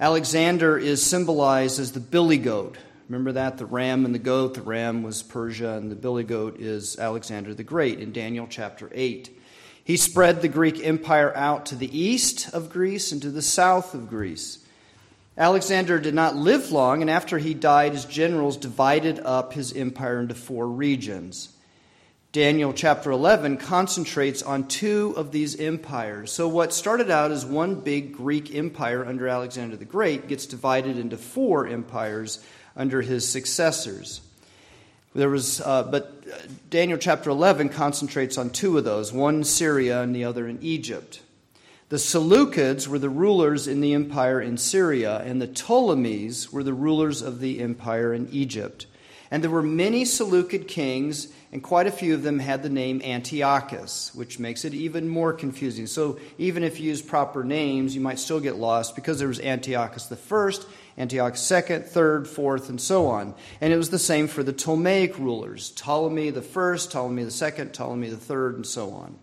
[0.00, 2.78] Alexander is symbolized as the billy goat.
[3.10, 3.58] Remember that?
[3.58, 4.54] The ram and the goat.
[4.54, 8.88] The ram was Persia, and the billy goat is Alexander the Great in Daniel chapter
[8.94, 9.36] 8.
[9.84, 13.92] He spread the Greek Empire out to the east of Greece and to the south
[13.92, 14.64] of Greece.
[15.36, 20.20] Alexander did not live long, and after he died, his generals divided up his empire
[20.20, 21.50] into four regions.
[22.32, 26.30] Daniel chapter 11 concentrates on two of these empires.
[26.30, 30.96] So, what started out as one big Greek empire under Alexander the Great gets divided
[30.96, 32.38] into four empires
[32.76, 34.20] under his successors.
[35.12, 40.14] There was, uh, but Daniel chapter 11 concentrates on two of those one Syria and
[40.14, 41.22] the other in Egypt.
[41.88, 46.74] The Seleucids were the rulers in the empire in Syria, and the Ptolemies were the
[46.74, 48.86] rulers of the empire in Egypt.
[49.32, 53.02] And there were many Seleucid kings and quite a few of them had the name
[53.02, 55.88] Antiochus, which makes it even more confusing.
[55.88, 59.40] So even if you use proper names, you might still get lost because there was
[59.40, 63.34] Antiochus the first, Antiochus second, third, fourth, and so on.
[63.60, 67.72] And it was the same for the Ptolemaic rulers Ptolemy the first, Ptolemy the second,
[67.72, 69.18] Ptolemy the third, and so on.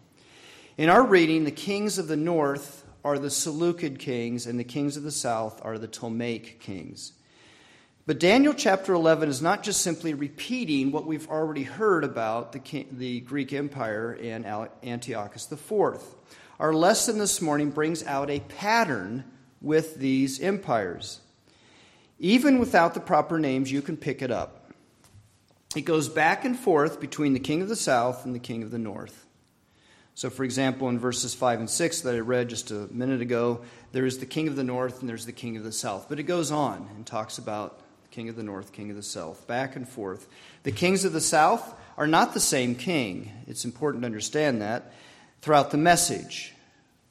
[0.77, 4.97] In our reading, the kings of the north are the Seleucid kings, and the kings
[4.97, 7.13] of the south are the Ptolemaic kings.
[8.07, 12.85] But Daniel chapter 11 is not just simply repeating what we've already heard about the,
[12.89, 14.45] the Greek Empire and
[14.81, 16.01] Antiochus IV.
[16.57, 19.25] Our lesson this morning brings out a pattern
[19.61, 21.19] with these empires.
[22.17, 24.71] Even without the proper names, you can pick it up.
[25.75, 28.71] It goes back and forth between the king of the south and the king of
[28.71, 29.25] the north.
[30.15, 33.63] So, for example, in verses 5 and 6 that I read just a minute ago,
[33.91, 36.07] there is the king of the north and there's the king of the south.
[36.07, 37.81] But it goes on and talks about
[38.17, 40.27] king of the north, king of the south, back and forth.
[40.63, 43.31] The kings of the south are not the same king.
[43.45, 44.91] It's important to understand that
[45.39, 46.55] throughout the message.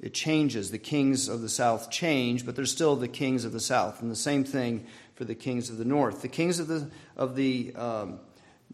[0.01, 0.73] It changes.
[0.73, 4.03] The kings of the south change, but they're still the kings of the south.
[4.03, 4.85] And the same thing
[5.15, 6.23] for the kings of the north.
[6.23, 8.19] The kings of the, of the um,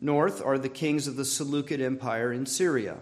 [0.00, 2.96] north are the kings of the Seleucid Empire in Syria,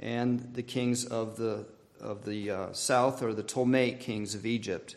[0.00, 1.66] and the kings of the,
[2.00, 4.96] of the uh, south are the Ptolemaic kings of Egypt.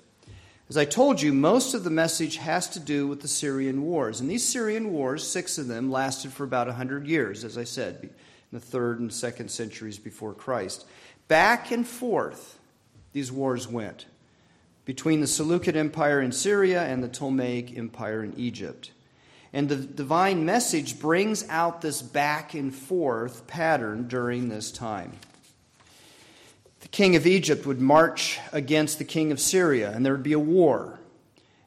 [0.68, 4.20] As I told you, most of the message has to do with the Syrian wars.
[4.20, 8.00] And these Syrian wars, six of them, lasted for about 100 years, as I said,
[8.02, 8.10] in
[8.52, 10.86] the third and second centuries before Christ.
[11.28, 12.58] Back and forth,
[13.14, 14.08] these wars went
[14.86, 18.92] between the Seleucid Empire in Syria and the Ptolemaic Empire in Egypt.
[19.54, 25.14] And the divine message brings out this back and forth pattern during this time
[26.86, 30.34] the king of Egypt would march against the king of Syria, and there would be
[30.34, 31.00] a war.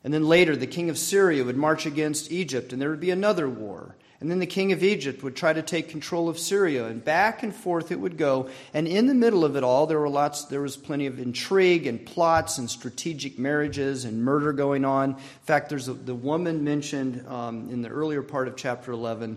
[0.05, 3.11] And then later, the king of Syria would march against Egypt, and there would be
[3.11, 3.97] another war.
[4.21, 7.43] And then the king of Egypt would try to take control of Syria, and back
[7.43, 8.49] and forth it would go.
[8.73, 10.45] And in the middle of it all, there were lots.
[10.45, 15.11] There was plenty of intrigue and plots and strategic marriages and murder going on.
[15.11, 19.37] In fact, there's a, the woman mentioned um, in the earlier part of chapter 11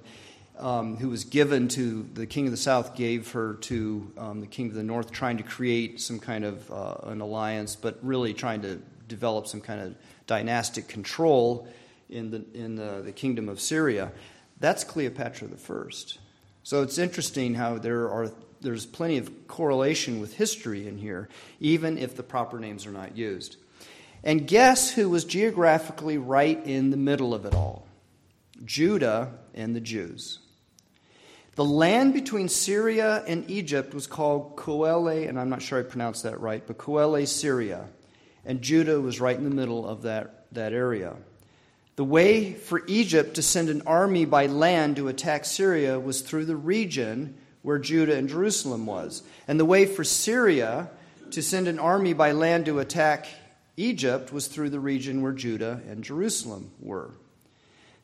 [0.62, 4.48] um, who was given to the king of the south, gave her to um, the
[4.48, 8.34] king of the north, trying to create some kind of uh, an alliance, but really
[8.34, 9.96] trying to develop some kind of
[10.28, 11.68] dynastic control
[12.10, 14.12] in the in the, the kingdom of Syria.
[14.60, 16.20] That's Cleopatra the first.
[16.64, 18.32] So it's interesting how there are
[18.62, 21.28] there's plenty of correlation with history in here,
[21.60, 23.58] even if the proper names are not used.
[24.24, 27.88] And guess who was geographically right in the middle of it all?
[28.64, 30.40] Judah and the Jews.
[31.56, 36.24] The land between Syria and Egypt was called Coele, and I'm not sure I pronounced
[36.24, 37.88] that right, but Coele, Syria.
[38.46, 41.16] And Judah was right in the middle of that, that area.
[41.98, 46.46] The way for Egypt to send an army by land to attack Syria was through
[46.46, 49.22] the region where Judah and Jerusalem was.
[49.48, 50.90] And the way for Syria
[51.32, 53.28] to send an army by land to attack
[53.78, 57.12] Egypt was through the region where Judah and Jerusalem were.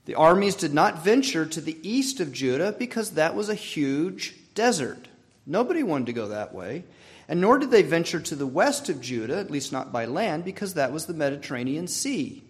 [0.08, 4.34] The armies did not venture to the east of Judah because that was a huge
[4.56, 5.08] desert.
[5.46, 6.86] Nobody wanted to go that way.
[7.28, 10.46] And nor did they venture to the west of Judah, at least not by land,
[10.46, 12.42] because that was the Mediterranean Sea.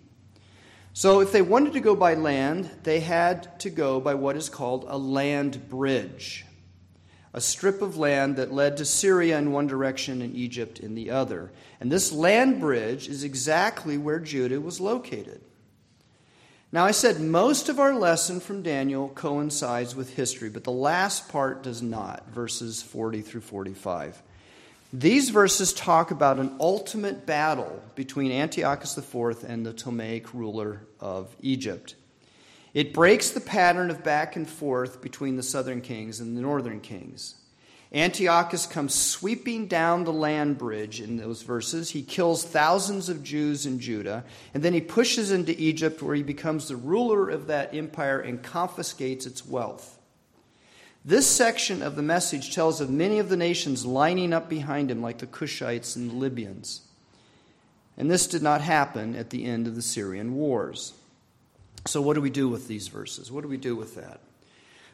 [0.93, 4.49] So if they wanted to go by land, they had to go by what is
[4.49, 6.45] called a land bridge
[7.37, 11.11] a strip of land that led to Syria in one direction and Egypt in the
[11.11, 11.51] other.
[11.79, 15.39] And this land bridge is exactly where Judah was located.
[16.69, 21.29] Now, I said most of our lesson from Daniel coincides with history, but the last
[21.29, 24.21] part does not, verses 40 through 45.
[24.91, 31.33] These verses talk about an ultimate battle between Antiochus IV and the Ptolemaic ruler of
[31.41, 31.95] Egypt.
[32.73, 36.81] It breaks the pattern of back and forth between the southern kings and the northern
[36.81, 37.35] kings.
[37.93, 41.91] Antiochus comes sweeping down the land bridge in those verses.
[41.91, 46.23] He kills thousands of Jews in Judah, and then he pushes into Egypt where he
[46.23, 49.97] becomes the ruler of that empire and confiscates its wealth.
[51.05, 55.01] This section of the message tells of many of the nations lining up behind him,
[55.01, 56.81] like the Cushites and the Libyans.
[57.97, 60.93] And this did not happen at the end of the Syrian wars.
[61.85, 63.31] So, what do we do with these verses?
[63.31, 64.19] What do we do with that?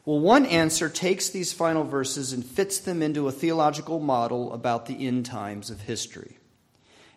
[0.06, 4.86] Well, one answer takes these final verses and fits them into a theological model about
[4.86, 6.38] the end times of history.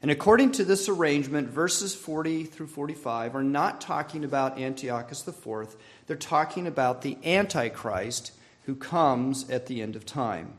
[0.02, 5.74] And according to this arrangement, verses 40 through 45 are not talking about Antiochus IV,
[6.06, 8.30] they're talking about the Antichrist
[8.66, 10.52] who comes at the end of time.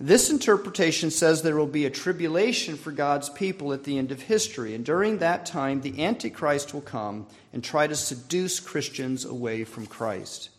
[0.00, 4.22] This interpretation says there will be a tribulation for God's people at the end of
[4.22, 9.64] history, and during that time, the Antichrist will come and try to seduce Christians away
[9.64, 10.50] from Christ.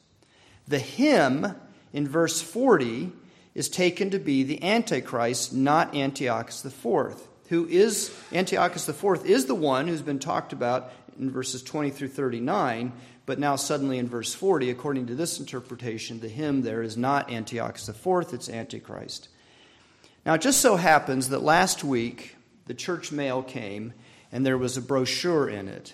[0.67, 1.55] The him
[1.93, 3.11] in verse 40
[3.55, 7.15] is taken to be the Antichrist, not Antiochus IV,
[7.49, 12.09] who is Antiochus IV is the one who's been talked about in verses 20 through
[12.09, 12.93] 39,
[13.25, 17.31] but now suddenly in verse 40, according to this interpretation, the him there is not
[17.31, 19.29] Antiochus IV, it's Antichrist.
[20.25, 23.93] Now, it just so happens that last week the church mail came
[24.31, 25.93] and there was a brochure in it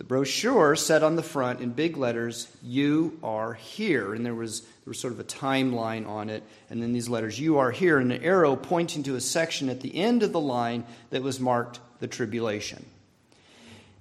[0.00, 4.14] the brochure said on the front in big letters, You are here.
[4.14, 6.42] And there was, there was sort of a timeline on it.
[6.70, 9.82] And then these letters, You are here, and an arrow pointing to a section at
[9.82, 12.86] the end of the line that was marked the tribulation.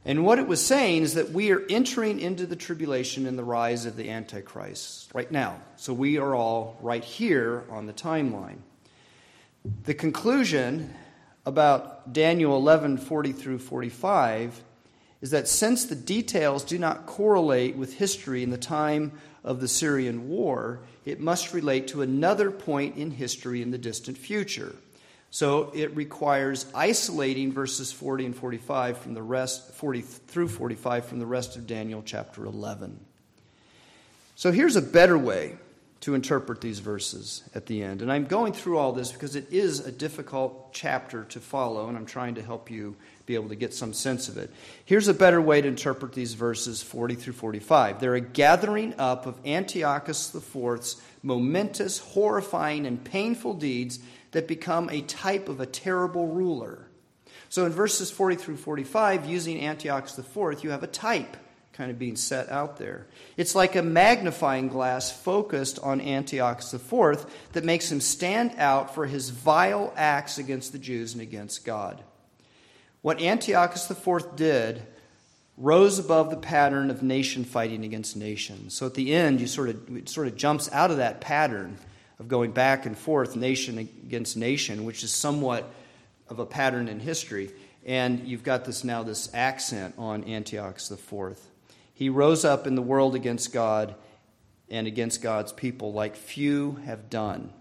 [0.05, 3.43] And what it was saying is that we are entering into the tribulation and the
[3.43, 5.59] rise of the Antichrist right now.
[5.75, 8.59] So we are all right here on the timeline.
[9.83, 10.93] The conclusion
[11.45, 14.63] about Daniel 11 40 through 45
[15.21, 19.11] is that since the details do not correlate with history in the time
[19.43, 24.17] of the Syrian war, it must relate to another point in history in the distant
[24.17, 24.75] future.
[25.31, 31.19] So it requires isolating verses 40 and 45 from the rest 40 through 45 from
[31.19, 32.99] the rest of Daniel chapter 11.
[34.35, 35.57] So here's a better way
[36.01, 38.01] to interpret these verses at the end.
[38.01, 41.97] And I'm going through all this because it is a difficult chapter to follow and
[41.97, 42.95] I'm trying to help you
[43.29, 44.49] be able to get some sense of it.
[44.85, 47.99] Here's a better way to interpret these verses 40 through 45.
[47.99, 53.99] They're a gathering up of Antiochus IV's momentous, horrifying, and painful deeds
[54.31, 56.87] that become a type of a terrible ruler.
[57.49, 61.37] So in verses 40 through 45, using Antiochus IV, you have a type
[61.73, 63.05] kind of being set out there.
[63.37, 69.05] It's like a magnifying glass focused on Antiochus IV that makes him stand out for
[69.05, 72.03] his vile acts against the Jews and against God.
[73.01, 74.81] What Antiochus IV did
[75.59, 78.69] rose above the pattern of nation fighting against nation.
[78.69, 81.77] So at the end, you sort of, it sort of jumps out of that pattern
[82.17, 85.69] of going back and forth, nation against nation, which is somewhat
[86.29, 87.51] of a pattern in history.
[87.85, 91.37] And you've got this now, this accent on Antiochus IV.
[91.93, 93.95] He rose up in the world against God
[94.69, 97.51] and against God's people like few have done.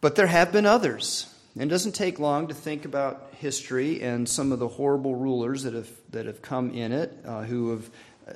[0.00, 1.34] But there have been others.
[1.58, 5.64] And it doesn't take long to think about history and some of the horrible rulers
[5.64, 7.90] that have, that have come in it, uh, who have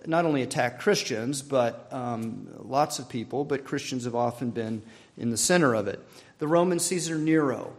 [0.06, 4.82] not only attacked Christians, but um, lots of people, but Christians have often been
[5.16, 6.04] in the center of it.
[6.38, 7.72] The Roman Caesar Nero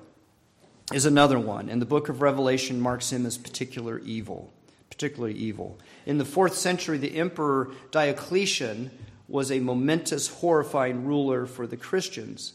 [0.93, 4.53] is another one, and the book of Revelation marks him as particular evil,
[4.89, 5.77] particularly evil.
[6.05, 8.91] In the fourth century, the emperor Diocletian
[9.27, 12.53] was a momentous, horrifying ruler for the Christians.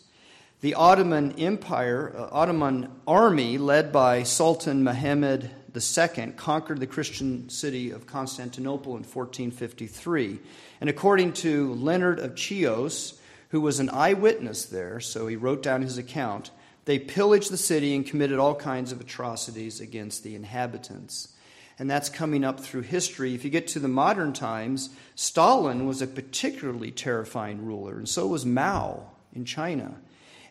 [0.61, 7.93] The Ottoman Empire, uh, Ottoman army led by Sultan Muhammad II conquered the Christian city
[7.93, 10.41] of Constantinople in 1453.
[10.81, 15.83] And according to Leonard of Chios, who was an eyewitness there, so he wrote down
[15.83, 16.51] his account,
[16.87, 21.35] They pillaged the city and committed all kinds of atrocities against the inhabitants.
[21.79, 23.33] And that's coming up through history.
[23.33, 28.27] If you get to the modern times, Stalin was a particularly terrifying ruler, and so
[28.27, 30.01] was Mao in China.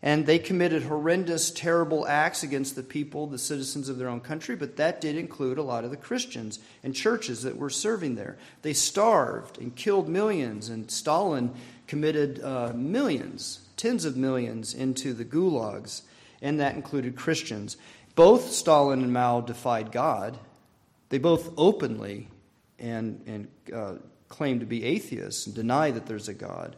[0.01, 4.55] And they committed horrendous, terrible acts against the people, the citizens of their own country,
[4.55, 8.37] but that did include a lot of the Christians and churches that were serving there.
[8.61, 11.51] They starved and killed millions, and Stalin
[11.87, 16.03] committed uh, millions, tens of millions, into the gulags,
[16.43, 17.77] and that included Christians.
[18.13, 20.37] Both Stalin and Mao defied God.
[21.09, 22.27] They both openly
[22.77, 23.95] and, and uh,
[24.29, 26.75] claim to be atheists and deny that there's a God.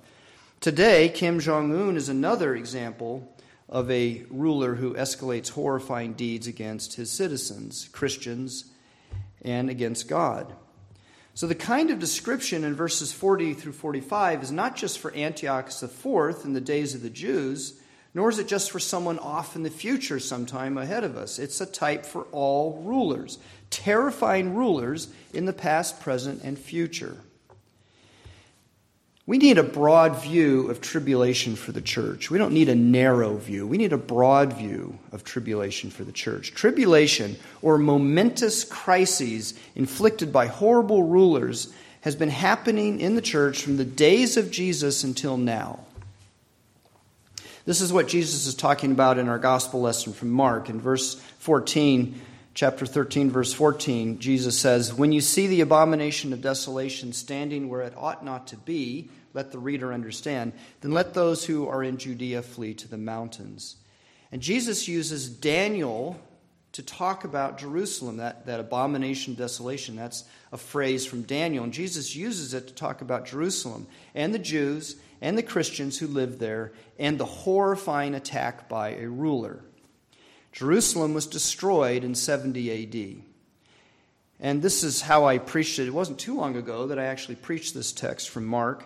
[0.61, 3.33] Today, Kim Jong un is another example
[3.69, 8.65] of a ruler who escalates horrifying deeds against his citizens, Christians,
[9.41, 10.53] and against God.
[11.33, 15.81] So, the kind of description in verses 40 through 45 is not just for Antiochus
[15.81, 17.79] IV in the days of the Jews,
[18.13, 21.39] nor is it just for someone off in the future sometime ahead of us.
[21.39, 23.37] It's a type for all rulers,
[23.69, 27.15] terrifying rulers in the past, present, and future.
[29.29, 32.31] We need a broad view of tribulation for the church.
[32.31, 33.67] We don't need a narrow view.
[33.67, 36.55] We need a broad view of tribulation for the church.
[36.55, 41.71] Tribulation, or momentous crises inflicted by horrible rulers,
[42.01, 45.81] has been happening in the church from the days of Jesus until now.
[47.65, 50.69] This is what Jesus is talking about in our gospel lesson from Mark.
[50.69, 52.19] In verse 14,
[52.53, 57.81] chapter 13, verse 14, Jesus says, When you see the abomination of desolation standing where
[57.81, 61.97] it ought not to be, let the reader understand, then let those who are in
[61.97, 63.77] Judea flee to the mountains.
[64.31, 66.19] And Jesus uses Daniel
[66.73, 69.95] to talk about Jerusalem, that, that abomination, desolation.
[69.95, 71.63] That's a phrase from Daniel.
[71.63, 76.07] And Jesus uses it to talk about Jerusalem and the Jews and the Christians who
[76.07, 79.61] lived there and the horrifying attack by a ruler.
[80.51, 83.23] Jerusalem was destroyed in 70 AD.
[84.39, 85.87] And this is how I preached it.
[85.87, 88.85] It wasn't too long ago that I actually preached this text from Mark.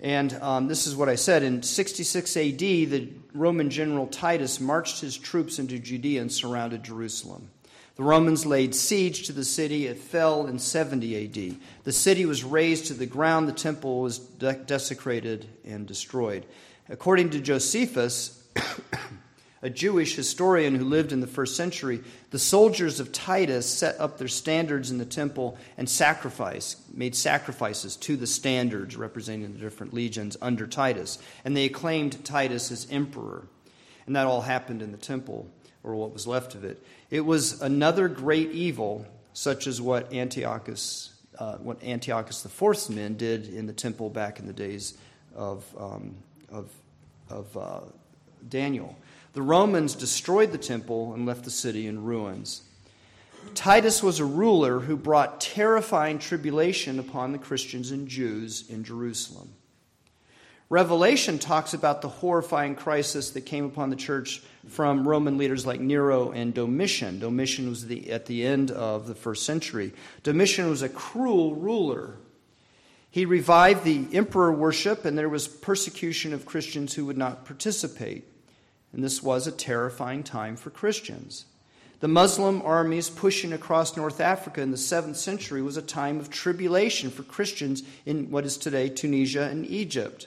[0.00, 1.42] And um, this is what I said.
[1.42, 7.50] In 66 AD, the Roman general Titus marched his troops into Judea and surrounded Jerusalem.
[7.96, 9.86] The Romans laid siege to the city.
[9.86, 11.56] It fell in 70 AD.
[11.84, 13.46] The city was razed to the ground.
[13.46, 16.46] The temple was de- desecrated and destroyed.
[16.88, 18.42] According to Josephus,
[19.62, 22.00] a Jewish historian who lived in the first century,
[22.30, 27.96] the soldiers of Titus set up their standards in the temple and sacrifice, made sacrifices
[27.96, 31.18] to the standards representing the different legions under Titus.
[31.44, 33.46] And they acclaimed Titus as emperor.
[34.06, 35.46] And that all happened in the temple,
[35.82, 36.82] or what was left of it.
[37.10, 43.46] It was another great evil, such as what Antiochus, uh, what Antiochus IV's men did
[43.52, 44.96] in the temple back in the days
[45.34, 46.16] of, um,
[46.50, 46.70] of,
[47.28, 47.80] of uh,
[48.48, 48.96] Daniel.
[49.32, 52.62] The Romans destroyed the temple and left the city in ruins.
[53.54, 59.54] Titus was a ruler who brought terrifying tribulation upon the Christians and Jews in Jerusalem.
[60.68, 65.80] Revelation talks about the horrifying crisis that came upon the church from Roman leaders like
[65.80, 67.18] Nero and Domitian.
[67.18, 69.92] Domitian was the, at the end of the first century.
[70.22, 72.18] Domitian was a cruel ruler.
[73.10, 78.29] He revived the emperor worship, and there was persecution of Christians who would not participate
[78.92, 81.46] and this was a terrifying time for Christians.
[82.00, 86.30] The Muslim armies pushing across North Africa in the 7th century was a time of
[86.30, 90.26] tribulation for Christians in what is today Tunisia and Egypt.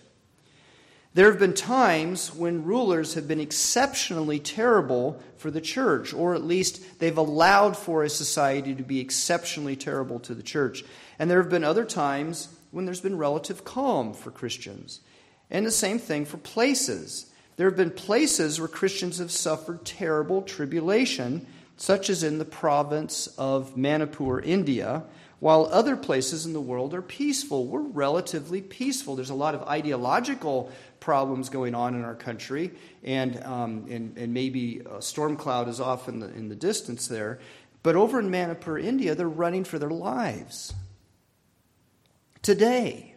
[1.15, 6.43] There have been times when rulers have been exceptionally terrible for the church, or at
[6.43, 10.83] least they've allowed for a society to be exceptionally terrible to the church.
[11.19, 15.01] And there have been other times when there's been relative calm for Christians.
[15.51, 17.31] And the same thing for places.
[17.55, 21.45] There have been places where Christians have suffered terrible tribulation,
[21.77, 25.03] such as in the province of Manipur, India,
[25.39, 27.67] while other places in the world are peaceful.
[27.67, 29.15] We're relatively peaceful.
[29.15, 32.71] There's a lot of ideological problems going on in our country,
[33.03, 37.07] and, um, and, and maybe a storm cloud is off in the, in the distance
[37.07, 37.39] there.
[37.83, 40.73] But over in Manipur, India, they're running for their lives.
[42.41, 43.12] Today,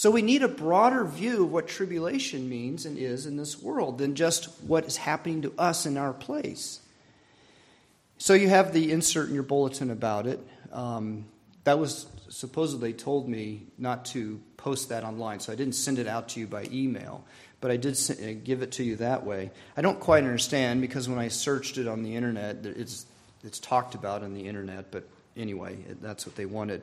[0.00, 3.98] so we need a broader view of what tribulation means and is in this world
[3.98, 6.80] than just what is happening to us in our place.
[8.16, 10.40] So you have the insert in your bulletin about it.
[10.72, 11.26] Um,
[11.64, 16.06] that was supposedly told me not to post that online, so I didn't send it
[16.06, 17.22] out to you by email,
[17.60, 19.50] but I did uh, give it to you that way.
[19.76, 23.04] I don't quite understand because when I searched it on the internet, it's
[23.44, 26.80] it's talked about on the internet, but anyway, that's what they wanted.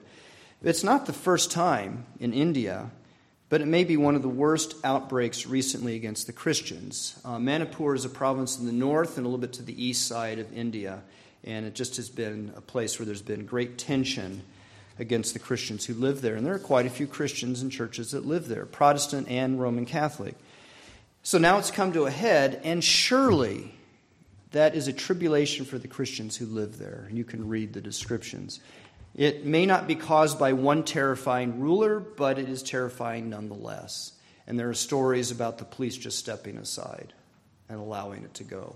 [0.62, 2.92] It's not the first time in India
[3.50, 7.20] but it may be one of the worst outbreaks recently against the Christians.
[7.24, 10.08] Uh, Manipur is a province in the north and a little bit to the east
[10.08, 11.02] side of India,
[11.44, 14.42] and it just has been a place where there's been great tension
[15.00, 16.36] against the Christians who live there.
[16.36, 19.86] And there are quite a few Christians and churches that live there, Protestant and Roman
[19.86, 20.36] Catholic.
[21.24, 23.74] So now it's come to a head, and surely
[24.52, 27.06] that is a tribulation for the Christians who live there.
[27.08, 28.60] And you can read the descriptions.
[29.16, 34.14] It may not be caused by one terrifying ruler, but it is terrifying nonetheless.
[34.46, 37.14] And there are stories about the police just stepping aside
[37.68, 38.76] and allowing it to go.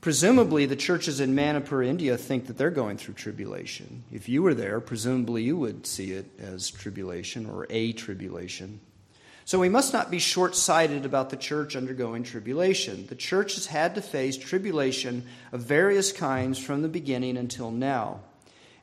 [0.00, 4.04] Presumably, the churches in Manipur, India, think that they're going through tribulation.
[4.12, 8.80] If you were there, presumably you would see it as tribulation or a tribulation.
[9.46, 13.06] So we must not be short sighted about the church undergoing tribulation.
[13.06, 18.20] The church has had to face tribulation of various kinds from the beginning until now.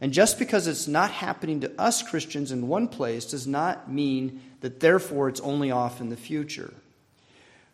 [0.01, 4.41] And just because it's not happening to us Christians in one place does not mean
[4.61, 6.73] that therefore it's only off in the future.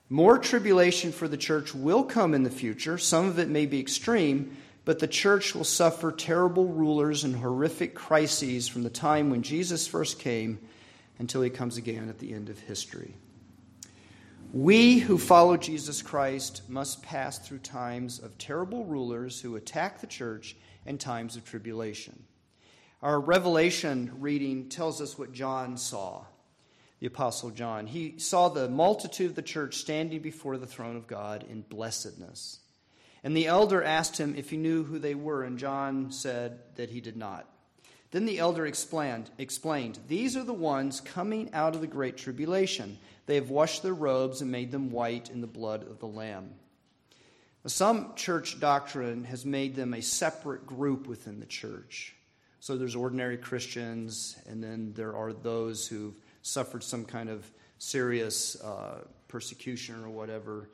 [0.10, 2.98] More tribulation for the church will come in the future.
[2.98, 7.96] Some of it may be extreme, but the church will suffer terrible rulers and horrific
[7.96, 10.60] crises from the time when Jesus first came
[11.20, 13.16] until he comes again at the end of history.
[14.54, 20.08] We who follow Jesus Christ must pass through times of terrible rulers who attack the
[20.08, 20.56] church
[20.88, 22.24] and times of tribulation.
[23.04, 26.26] Our Revelation reading tells us what John saw,
[27.00, 27.86] the Apostle John.
[27.86, 32.60] He saw the multitude of the church standing before the throne of God in blessedness.
[33.24, 36.90] And the elder asked him if he knew who they were, and John said that
[36.90, 37.48] he did not.
[38.12, 42.98] Then the elder explained, explained, These are the ones coming out of the great tribulation.
[43.26, 46.52] They have washed their robes and made them white in the blood of the Lamb.
[47.68, 52.16] Some church doctrine has made them a separate group within the church.
[52.62, 58.62] So there's ordinary Christians, and then there are those who've suffered some kind of serious
[58.62, 60.70] uh, persecution or whatever,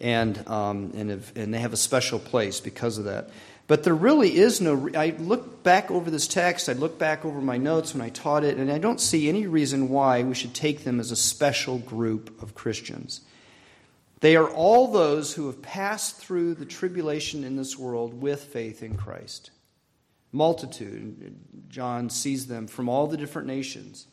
[0.00, 3.30] and, um, and, have, and they have a special place because of that.
[3.66, 4.88] But there really is no.
[4.94, 8.42] I look back over this text, I look back over my notes when I taught
[8.42, 11.78] it, and I don't see any reason why we should take them as a special
[11.78, 13.20] group of Christians.
[14.20, 18.82] They are all those who have passed through the tribulation in this world with faith
[18.82, 19.50] in Christ.
[20.32, 21.36] Multitude.
[21.68, 24.06] John sees them from all the different nations.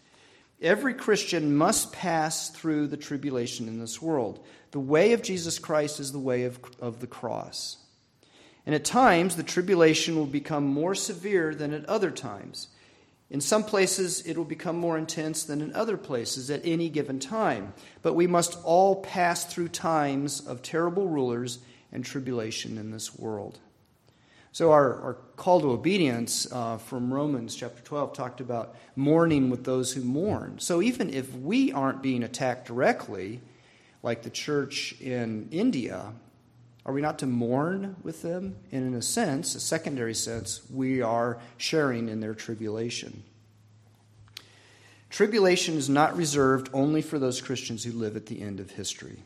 [0.61, 4.45] Every Christian must pass through the tribulation in this world.
[4.71, 7.77] The way of Jesus Christ is the way of, of the cross.
[8.65, 12.67] And at times, the tribulation will become more severe than at other times.
[13.29, 17.19] In some places, it will become more intense than in other places at any given
[17.19, 17.73] time.
[18.01, 21.59] But we must all pass through times of terrible rulers
[21.91, 23.59] and tribulation in this world.
[24.51, 29.65] So, our, our call to obedience uh, from Romans chapter 12 talked about mourning with
[29.65, 30.59] those who mourn.
[30.59, 33.41] So, even if we aren't being attacked directly,
[34.01, 36.13] like the church in India,
[36.85, 38.55] are we not to mourn with them?
[38.71, 43.23] And in a sense, a secondary sense, we are sharing in their tribulation.
[45.09, 49.17] Tribulation is not reserved only for those Christians who live at the end of history.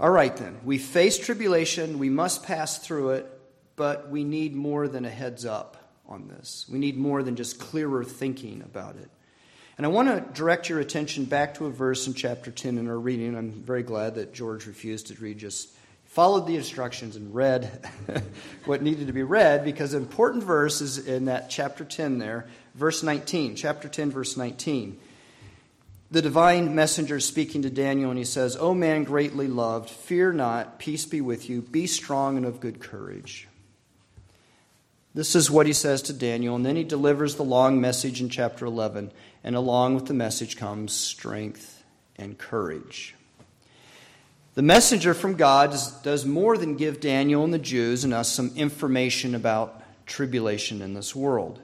[0.00, 0.58] All right, then.
[0.64, 1.98] We face tribulation.
[1.98, 3.40] We must pass through it,
[3.76, 5.76] but we need more than a heads up
[6.08, 6.66] on this.
[6.68, 9.10] We need more than just clearer thinking about it.
[9.76, 12.88] And I want to direct your attention back to a verse in chapter 10 in
[12.88, 13.36] our reading.
[13.36, 15.70] I'm very glad that George refused to read just
[16.10, 17.88] followed the instructions and read
[18.64, 22.46] what needed to be read because an important verse is in that chapter 10 there,
[22.74, 23.54] verse 19.
[23.54, 24.98] Chapter 10, verse 19.
[26.10, 30.32] The divine messenger is speaking to Daniel, and he says, O man greatly loved, fear
[30.32, 33.46] not, peace be with you, be strong and of good courage.
[35.14, 38.28] This is what he says to Daniel, and then he delivers the long message in
[38.28, 39.12] chapter 11,
[39.44, 41.84] and along with the message comes strength
[42.16, 43.14] and courage.
[44.54, 48.50] The messenger from God does more than give Daniel and the Jews and us some
[48.56, 51.60] information about tribulation in this world.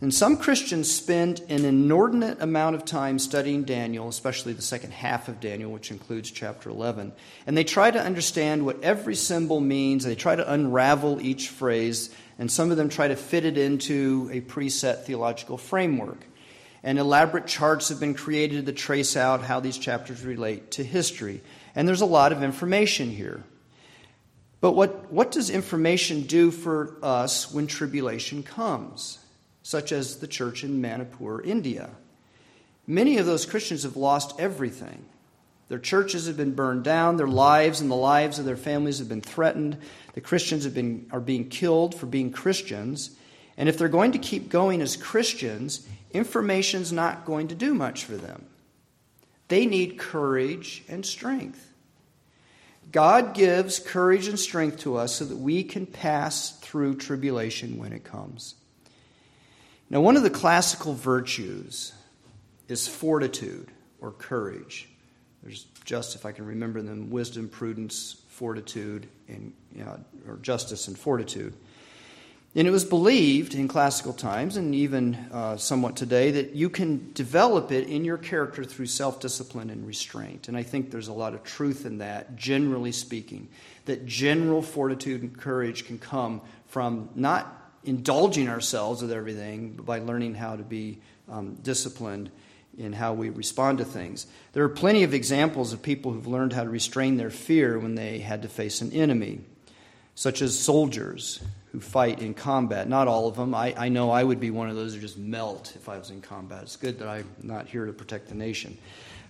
[0.00, 5.26] And some Christians spend an inordinate amount of time studying Daniel, especially the second half
[5.26, 7.12] of Daniel, which includes chapter 11.
[7.46, 10.04] And they try to understand what every symbol means.
[10.04, 14.28] They try to unravel each phrase, and some of them try to fit it into
[14.32, 16.26] a preset theological framework.
[16.82, 21.40] And elaborate charts have been created to trace out how these chapters relate to history.
[21.76, 23.44] And there's a lot of information here.
[24.60, 29.18] But what, what does information do for us when tribulation comes,
[29.62, 31.90] such as the church in Manipur, India?
[32.86, 35.04] Many of those Christians have lost everything.
[35.68, 39.08] Their churches have been burned down, their lives and the lives of their families have
[39.08, 39.76] been threatened.
[40.14, 43.10] The Christians have been, are being killed for being Christians.
[43.56, 48.04] And if they're going to keep going as Christians, information's not going to do much
[48.04, 48.46] for them.
[49.48, 51.72] They need courage and strength.
[52.92, 57.92] God gives courage and strength to us so that we can pass through tribulation when
[57.92, 58.54] it comes.
[59.90, 61.92] Now, one of the classical virtues
[62.68, 63.70] is fortitude
[64.00, 64.88] or courage.
[65.42, 70.88] There's just, if I can remember them, wisdom, prudence, fortitude, and you know, or justice
[70.88, 71.54] and fortitude.
[72.56, 77.12] And it was believed in classical times, and even uh, somewhat today, that you can
[77.12, 80.48] develop it in your character through self discipline and restraint.
[80.48, 83.48] And I think there's a lot of truth in that, generally speaking,
[83.84, 89.98] that general fortitude and courage can come from not indulging ourselves with everything, but by
[89.98, 90.98] learning how to be
[91.28, 92.30] um, disciplined
[92.78, 94.26] in how we respond to things.
[94.54, 97.96] There are plenty of examples of people who've learned how to restrain their fear when
[97.96, 99.40] they had to face an enemy,
[100.14, 101.42] such as soldiers
[101.76, 102.88] who fight in combat.
[102.88, 103.54] Not all of them.
[103.54, 106.08] I, I know I would be one of those who just melt if I was
[106.08, 106.62] in combat.
[106.62, 108.78] It's good that I'm not here to protect the nation.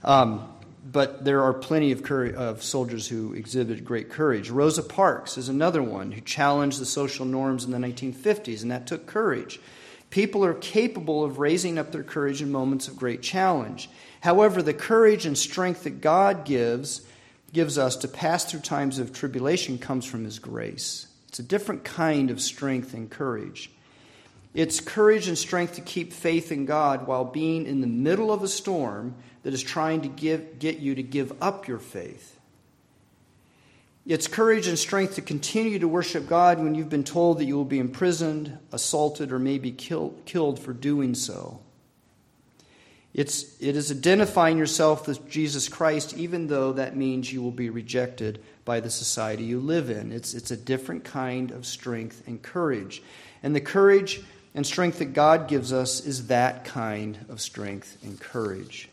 [0.05, 0.49] Um,
[0.93, 4.49] but there are plenty of, of soldiers who exhibited great courage.
[4.49, 8.87] Rosa Parks is another one who challenged the social norms in the 1950s, and that
[8.87, 9.59] took courage.
[10.11, 13.91] People are capable of raising up their courage in moments of great challenge.
[14.21, 17.01] However, the courage and strength that God gives
[17.53, 21.09] gives us to pass through times of tribulation comes from his grace.
[21.37, 23.71] It's a different kind of strength and courage.
[24.55, 28.43] It's courage and strength to keep faith in God while being in the middle of
[28.43, 32.41] a storm that is trying to give, get you to give up your faith.
[34.07, 37.57] It's courage and strength to continue to worship God when you've been told that you
[37.57, 41.61] will be imprisoned, assaulted, or maybe kill, killed for doing so.
[43.17, 47.71] It's, it is identifying yourself with Jesus Christ, even though that means you will be
[47.71, 50.13] rejected by the society you live in.
[50.13, 53.03] It's, it's a different kind of strength and courage.
[53.43, 54.21] And the courage
[54.55, 58.91] and strength that God gives us is that kind of strength and courage.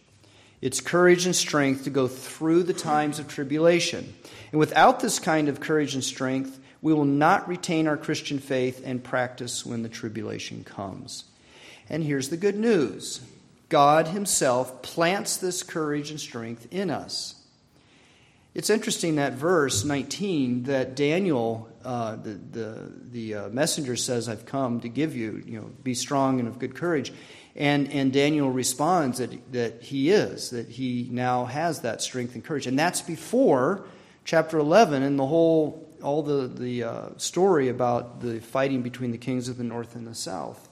[0.62, 4.14] It's courage and strength to go through the times of tribulation.
[4.54, 8.82] And without this kind of courage and strength, we will not retain our Christian faith
[8.86, 11.26] and practice when the tribulation comes.
[11.90, 13.20] And here's the good news
[13.74, 17.34] God Himself plants this courage and strength in us.
[18.54, 24.46] It's interesting that verse 19 that Daniel, uh, the, the, the uh, messenger says, I've
[24.46, 27.12] come to give you, you know, be strong and of good courage.
[27.56, 32.46] And, and Daniel responds that, that he is, that he now has that strength and
[32.46, 32.68] courage.
[32.68, 33.86] And that's before
[34.24, 39.18] chapter 11 and the whole, all the, the uh, story about the fighting between the
[39.18, 40.70] kings of the north and the south.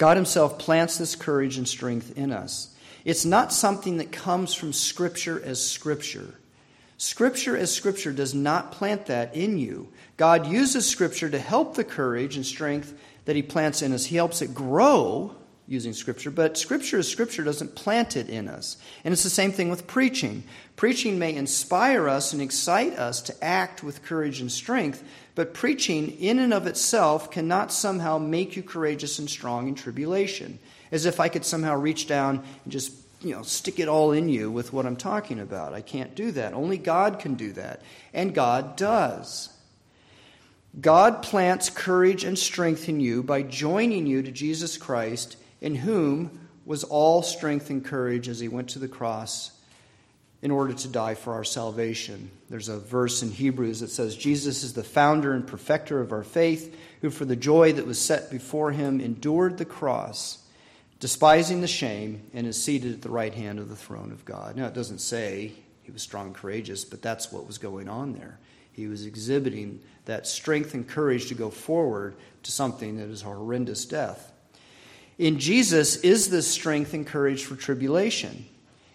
[0.00, 2.74] God Himself plants this courage and strength in us.
[3.04, 6.36] It's not something that comes from Scripture as Scripture.
[6.96, 9.92] Scripture as Scripture does not plant that in you.
[10.16, 12.94] God uses Scripture to help the courage and strength
[13.26, 14.06] that He plants in us.
[14.06, 15.36] He helps it grow
[15.70, 18.76] using Scripture, but Scripture as Scripture doesn't plant it in us.
[19.04, 20.42] And it's the same thing with preaching.
[20.74, 25.04] Preaching may inspire us and excite us to act with courage and strength,
[25.36, 30.58] but preaching in and of itself cannot somehow make you courageous and strong in tribulation.
[30.90, 34.28] As if I could somehow reach down and just you know, stick it all in
[34.28, 35.72] you with what I'm talking about.
[35.72, 36.52] I can't do that.
[36.52, 37.82] Only God can do that.
[38.12, 39.50] And God does.
[40.80, 46.48] God plants courage and strength in you by joining you to Jesus Christ in whom
[46.64, 49.52] was all strength and courage as he went to the cross
[50.42, 52.30] in order to die for our salvation.
[52.48, 56.22] There's a verse in Hebrews that says, Jesus is the founder and perfecter of our
[56.22, 60.38] faith, who for the joy that was set before him endured the cross,
[60.98, 64.56] despising the shame, and is seated at the right hand of the throne of God.
[64.56, 65.52] Now, it doesn't say
[65.82, 68.38] he was strong and courageous, but that's what was going on there.
[68.72, 73.26] He was exhibiting that strength and courage to go forward to something that is a
[73.26, 74.32] horrendous death.
[75.20, 78.46] In Jesus is this strength and courage for tribulation.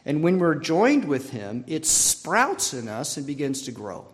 [0.05, 4.07] And when we're joined with Him, it sprouts in us and begins to grow.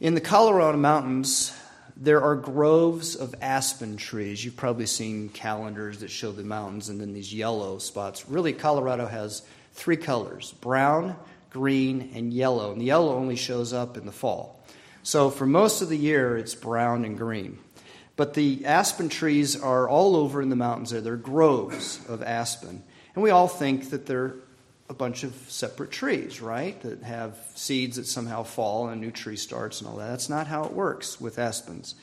[0.00, 1.54] In the Colorado mountains,
[1.94, 4.42] there are groves of aspen trees.
[4.42, 8.26] You've probably seen calendars that show the mountains and then these yellow spots.
[8.26, 9.42] Really, Colorado has
[9.74, 11.16] three colors brown,
[11.50, 12.72] green, and yellow.
[12.72, 14.58] And the yellow only shows up in the fall.
[15.02, 17.58] So for most of the year, it's brown and green.
[18.16, 21.02] But the aspen trees are all over in the mountains there.
[21.02, 22.82] They're groves of aspen.
[23.14, 24.36] And we all think that they're
[24.88, 26.80] a bunch of separate trees, right?
[26.82, 30.08] That have seeds that somehow fall and a new tree starts and all that.
[30.08, 31.94] That's not how it works with aspens.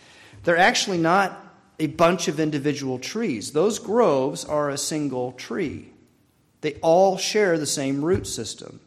[0.43, 1.39] They're actually not
[1.80, 3.51] a bunch of individual trees.
[3.51, 5.89] Those groves are a single tree.
[6.61, 8.80] They all share the same root system.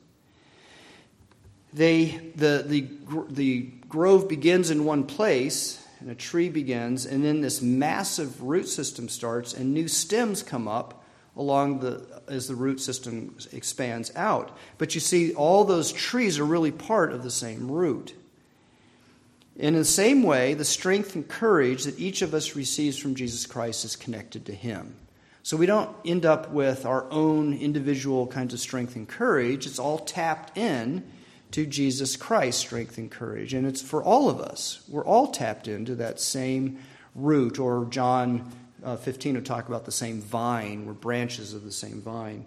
[1.72, 2.88] They, the, the,
[3.28, 8.68] the grove begins in one place and a tree begins, and then this massive root
[8.68, 11.04] system starts, and new stems come up
[11.36, 14.56] along the as the root system expands out.
[14.78, 18.14] But you see, all those trees are really part of the same root.
[19.54, 23.46] In the same way, the strength and courage that each of us receives from Jesus
[23.46, 24.96] Christ is connected to Him.
[25.42, 29.66] So we don't end up with our own individual kinds of strength and courage.
[29.66, 31.04] It's all tapped in
[31.56, 33.54] to Jesus Christ, strength and courage.
[33.54, 34.82] And it's for all of us.
[34.88, 36.80] We're all tapped into that same
[37.14, 38.52] root, or John
[38.84, 40.84] uh, 15 will talk about the same vine.
[40.84, 42.44] We're branches of the same vine.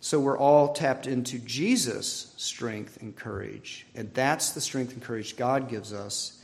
[0.00, 3.86] So we're all tapped into Jesus' strength and courage.
[3.94, 6.42] And that's the strength and courage God gives us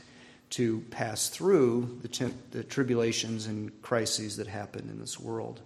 [0.51, 5.61] to pass through the, the tribulations and crises that happen in this world.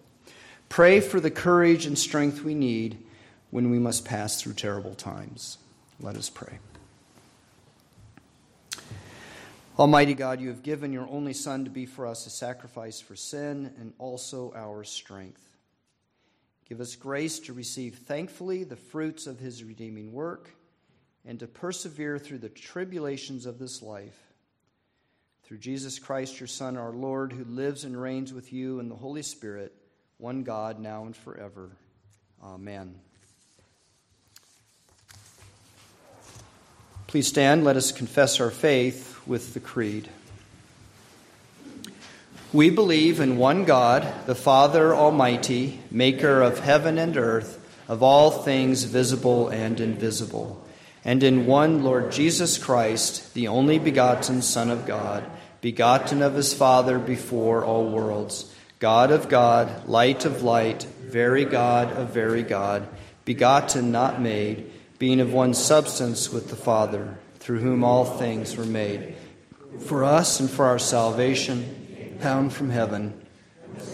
[0.70, 3.00] Pray for the courage and strength we need
[3.52, 5.58] when we must pass through terrible times.
[6.00, 6.60] Let us pray.
[9.80, 13.16] Almighty God, you have given your only Son to be for us a sacrifice for
[13.16, 15.44] sin and also our strength.
[16.68, 20.50] Give us grace to receive thankfully the fruits of his redeeming work
[21.26, 24.20] and to persevere through the tribulations of this life.
[25.44, 28.96] Through Jesus Christ, your Son, our Lord, who lives and reigns with you in the
[28.96, 29.74] Holy Spirit,
[30.18, 31.70] one God, now and forever.
[32.44, 33.00] Amen.
[37.08, 37.64] Please stand.
[37.64, 40.10] Let us confess our faith with the Creed.
[42.52, 48.30] We believe in one God, the Father Almighty, maker of heaven and earth, of all
[48.30, 50.62] things visible and invisible,
[51.06, 55.24] and in one Lord Jesus Christ, the only begotten Son of God,
[55.62, 61.90] begotten of his Father before all worlds God of God, light of light, very God
[61.94, 62.86] of very God,
[63.24, 68.66] begotten, not made, being of one substance with the Father, through whom all things were
[68.66, 69.16] made.
[69.80, 73.26] For us and for our salvation, bound from heaven,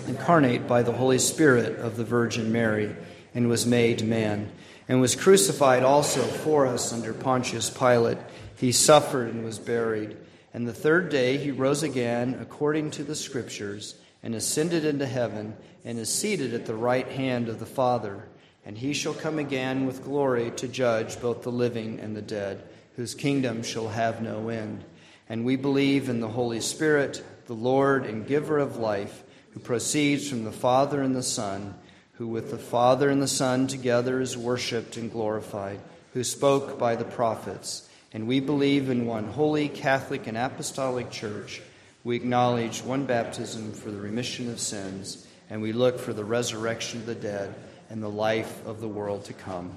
[0.08, 2.96] incarnate by the Holy Spirit of the Virgin Mary,
[3.36, 4.52] and was made man,
[4.88, 8.20] and was crucified also for us under Pontius Pilate.
[8.58, 10.16] He suffered and was buried,
[10.54, 15.54] and the third day he rose again according to the Scriptures and ascended into heaven,
[15.84, 18.24] and is seated at the right hand of the Father.
[18.66, 22.64] And he shall come again with glory to judge both the living and the dead,
[22.96, 24.84] whose kingdom shall have no end.
[25.28, 30.30] And we believe in the Holy Spirit, the Lord and giver of life, who proceeds
[30.30, 31.76] from the Father and the Son,
[32.14, 35.80] who with the Father and the Son together is worshiped and glorified,
[36.14, 37.90] who spoke by the prophets.
[38.14, 41.62] And we believe in one holy, Catholic, and Apostolic Church
[42.04, 47.00] we acknowledge one baptism for the remission of sins, and we look for the resurrection
[47.00, 47.56] of the dead
[47.94, 49.70] and the life of the world to come.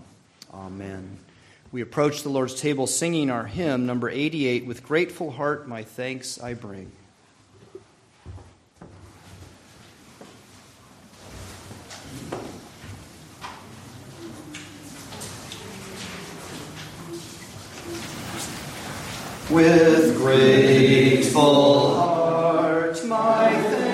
[0.54, 1.18] Amen.
[1.70, 6.40] We approach the Lord's table singing our hymn, number 88, with grateful heart, my thanks
[6.40, 6.90] I bring.
[19.50, 23.85] With grateful heart, my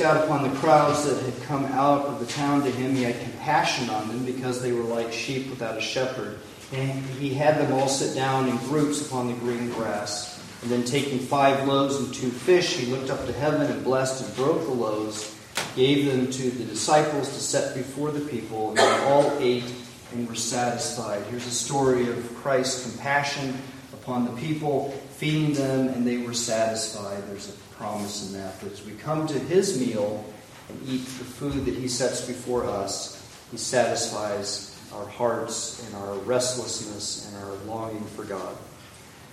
[0.00, 3.02] looked out upon the crowds that had come out of the town to him, he
[3.02, 6.38] had compassion on them because they were like sheep without a shepherd.
[6.72, 10.42] And he had them all sit down in groups upon the green grass.
[10.62, 14.24] And then taking five loaves and two fish, he looked up to heaven and blessed
[14.24, 15.36] and broke the loaves,
[15.76, 19.70] gave them to the disciples to set before the people, and they all ate
[20.12, 21.22] and were satisfied.
[21.24, 23.54] Here's a story of Christ's compassion
[23.92, 27.22] upon the people, feeding them, and they were satisfied.
[27.28, 28.54] There's a promise in that.
[28.58, 30.24] But as we come to his meal
[30.70, 36.14] and eat the food that he sets before us, he satisfies our hearts and our
[36.20, 38.56] restlessness and our longing for God.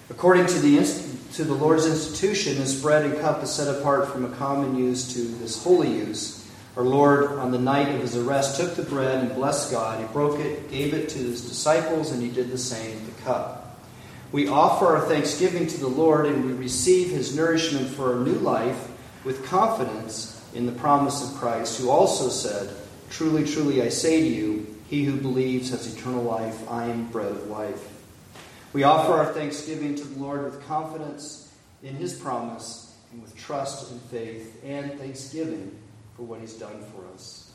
[0.09, 0.77] According to the,
[1.35, 5.13] to the Lord's institution, this bread and cup is set apart from a common use
[5.13, 6.45] to this holy use.
[6.75, 10.01] Our Lord, on the night of his arrest, took the bread and blessed God.
[10.01, 13.66] He broke it, gave it to his disciples, and he did the same the cup.
[14.31, 18.33] We offer our thanksgiving to the Lord and we receive his nourishment for our new
[18.33, 18.89] life
[19.23, 22.75] with confidence in the promise of Christ, who also said,
[23.09, 26.69] Truly, truly, I say to you, he who believes has eternal life.
[26.69, 27.93] I am bread of life.
[28.73, 33.91] We offer our thanksgiving to the Lord with confidence in his promise and with trust
[33.91, 35.77] and faith and thanksgiving
[36.15, 37.46] for what he's done for us.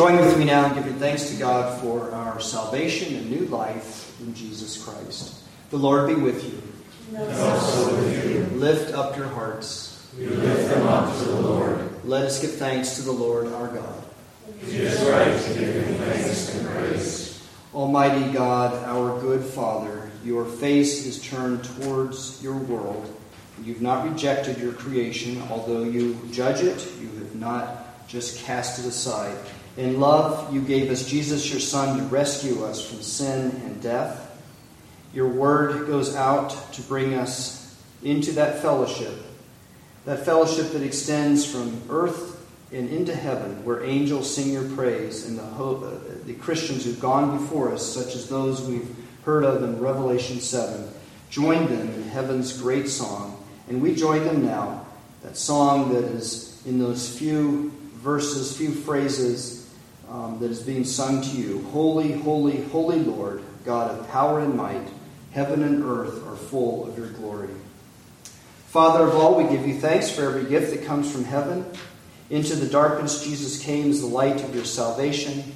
[0.00, 4.18] Join with me now in giving thanks to God for our salvation and new life
[4.22, 5.42] in Jesus Christ.
[5.68, 6.62] The Lord be with you.
[7.12, 8.44] with you.
[8.58, 10.08] Lift up your hearts.
[10.16, 12.06] We lift them up to the Lord.
[12.06, 14.02] Let us give thanks to the Lord our God.
[14.62, 17.46] It is right to give him thanks and praise.
[17.74, 23.14] Almighty God, our good Father, your face is turned towards your world.
[23.62, 28.86] You've not rejected your creation, although you judge it, you have not just cast it
[28.86, 29.36] aside.
[29.76, 34.26] In love, you gave us Jesus, your Son, to rescue us from sin and death.
[35.14, 39.14] Your word goes out to bring us into that fellowship
[40.04, 42.36] that fellowship that extends from earth
[42.72, 45.90] and into heaven, where angels sing your praise, and the, hope, uh,
[46.24, 48.88] the Christians who've gone before us, such as those we've
[49.24, 50.88] heard of in Revelation 7,
[51.30, 53.42] join them in heaven's great song.
[53.68, 54.86] And we join them now,
[55.22, 59.59] that song that is in those few verses, few phrases
[60.10, 64.54] um, that is being sung to you Holy, holy, holy Lord, God of power and
[64.54, 64.88] might,
[65.32, 67.48] heaven and earth are full of your glory.
[68.66, 71.64] Father of all, we give you thanks for every gift that comes from heaven.
[72.28, 75.52] Into the darkness, Jesus came as the light of your salvation.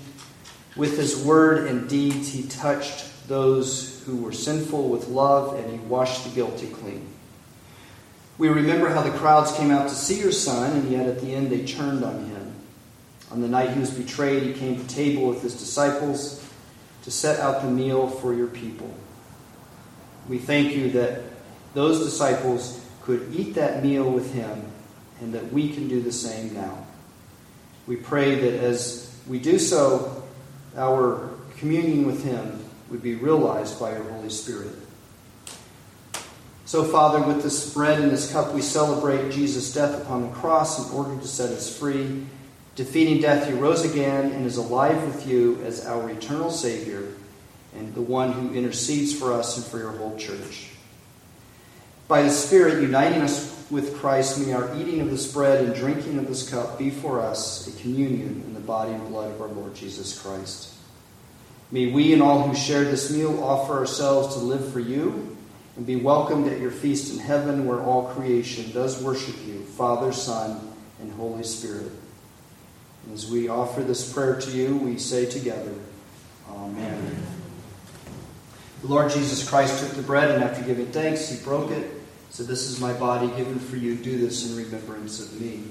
[0.77, 5.79] With his word and deeds, he touched those who were sinful with love, and he
[5.87, 7.09] washed the guilty clean.
[8.37, 11.33] We remember how the crowds came out to see your son, and yet at the
[11.33, 12.34] end they turned on him.
[13.31, 16.45] On the night he was betrayed, he came to table with his disciples
[17.03, 18.93] to set out the meal for your people.
[20.29, 21.23] We thank you that
[21.75, 24.65] those disciples could eat that meal with him
[25.21, 26.87] and that we can do the same now.
[27.87, 30.25] We pray that as we do so,
[30.77, 34.75] our communion with him would be realized by your Holy Spirit.
[36.67, 40.79] So, Father, with this bread and this cup, we celebrate Jesus' death upon the cross
[40.91, 42.25] in order to set us free.
[42.77, 47.09] Defeating death, he rose again and is alive with you as our eternal Savior
[47.77, 50.71] and the one who intercedes for us and for your whole church.
[52.09, 56.19] By the Spirit uniting us with Christ, may our eating of this bread and drinking
[56.19, 59.49] of this cup be for us a communion in the body and blood of our
[59.49, 60.75] Lord Jesus Christ.
[61.71, 65.37] May we and all who share this meal offer ourselves to live for you
[65.77, 70.13] and be welcomed at your feast in heaven where all creation does worship you, Father,
[70.13, 71.91] Son, and Holy Spirit.
[73.13, 75.75] As we offer this prayer to you, we say together,
[76.49, 77.17] Amen.
[78.83, 81.91] The Lord Jesus Christ took the bread, and after giving thanks, he broke it.
[82.31, 83.95] Said, This is my body given for you.
[83.95, 85.63] Do this in remembrance of me.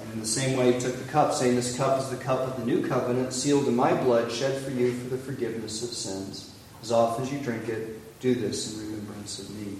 [0.00, 2.40] And in the same way, he took the cup, saying, This cup is the cup
[2.40, 5.90] of the new covenant, sealed in my blood, shed for you for the forgiveness of
[5.90, 6.54] sins.
[6.82, 9.78] As often as you drink it, do this in remembrance of me.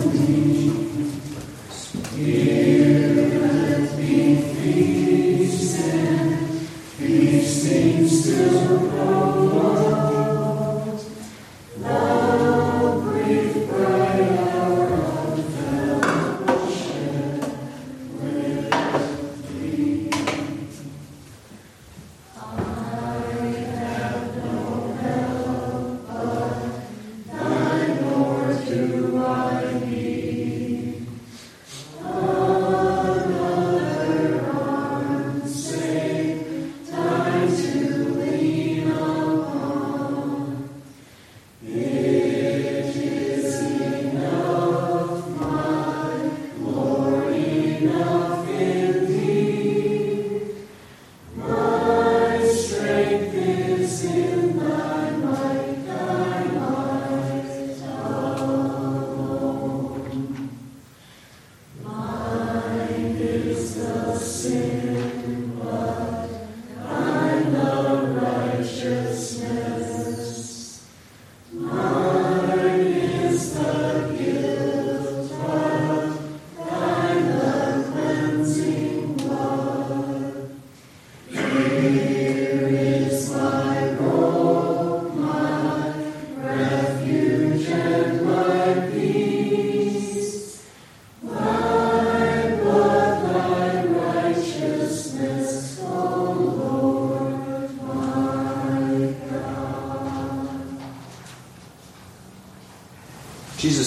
[0.00, 2.59] Spirit.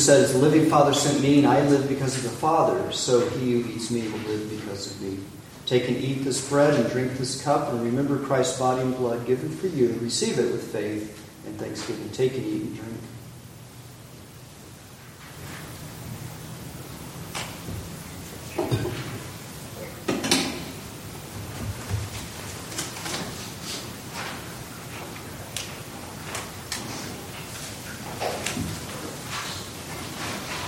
[0.10, 3.54] As the living Father sent me, and I live because of the Father, so he
[3.54, 5.18] who eats me will live because of me.
[5.66, 9.26] Take and eat this bread and drink this cup, and remember Christ's body and blood
[9.26, 12.10] given for you, and receive it with faith and thanksgiving.
[12.10, 12.93] Take and eat and drink.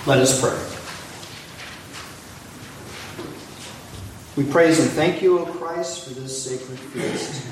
[0.07, 0.56] Let us pray.
[4.36, 7.44] We praise and thank you, O Christ, for this sacred feast.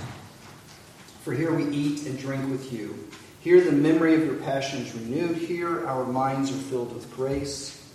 [1.23, 3.07] For here we eat and drink with you.
[3.39, 5.35] Here the memory of your passion is renewed.
[5.37, 7.91] Here our minds are filled with grace.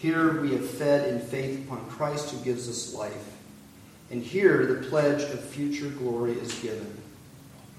[0.00, 3.32] Here we have fed in faith upon Christ who gives us life.
[4.10, 6.94] And here the pledge of future glory is given.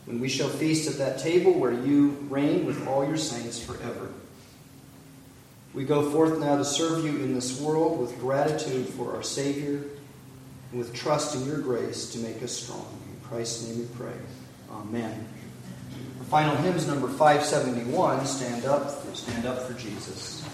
[0.06, 4.10] When we shall feast at that table where you reign with all your saints forever.
[5.76, 9.84] We go forth now to serve you in this world with gratitude for our Savior
[10.72, 12.88] and with trust in your grace to make us strong.
[13.11, 14.15] In Christ's name we pray.
[14.72, 15.27] Amen.
[16.19, 18.26] Our final hymn is number 571.
[18.26, 20.47] Stand up, stand up for Jesus.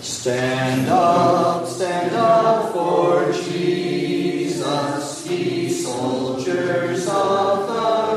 [0.00, 8.09] Stand up, stand up for Jesus, ye soldiers of the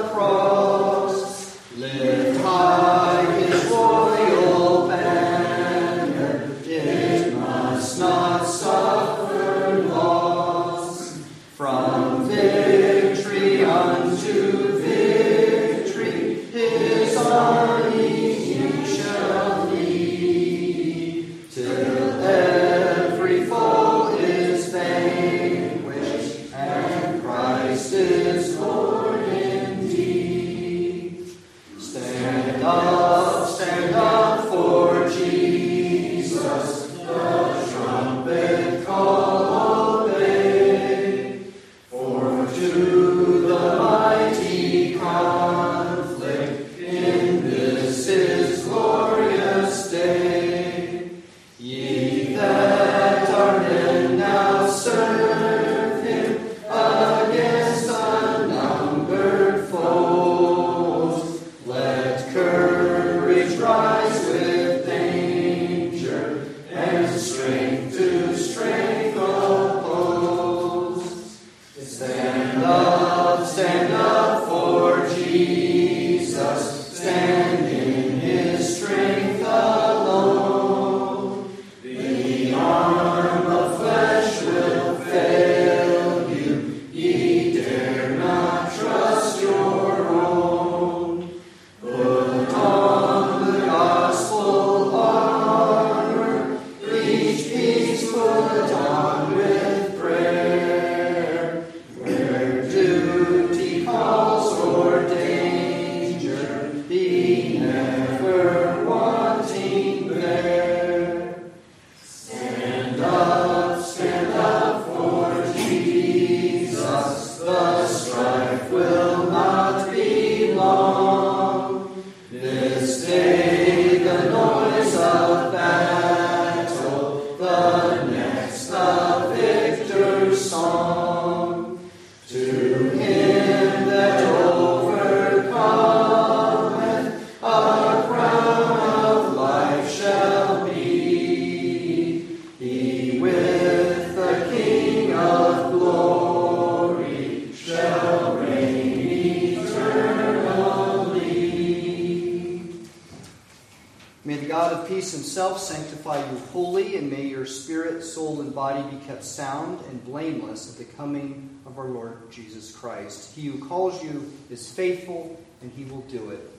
[155.53, 160.03] himself sanctify you wholly, and may your spirit, soul, and body be kept sound and
[160.05, 163.35] blameless at the coming of our Lord Jesus Christ.
[163.35, 166.51] He who calls you is faithful, and he will do it.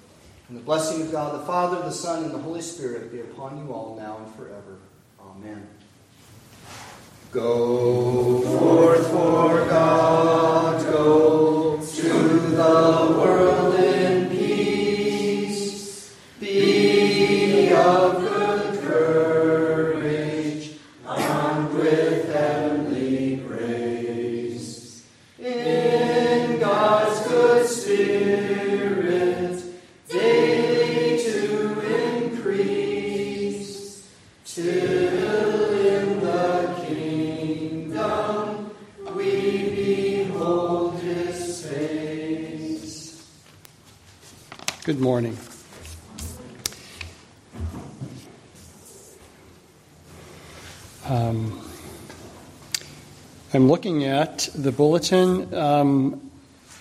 [0.48, 3.58] And the blessing of God the Father, the Son, and the Holy Spirit be upon
[3.58, 4.78] you all now and forever.
[5.20, 5.66] Amen.
[7.32, 10.43] Go forth for God,
[45.04, 45.36] morning.
[51.04, 51.60] Um,
[53.52, 55.52] I'm looking at the bulletin.
[55.52, 56.30] Um,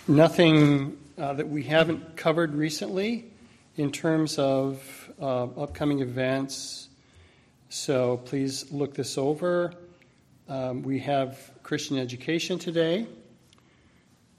[0.08, 3.26] nothing uh, that we haven't covered recently
[3.76, 6.88] in terms of uh, upcoming events.
[7.68, 9.74] So please look this over.
[10.48, 13.06] Um, we have Christian education today,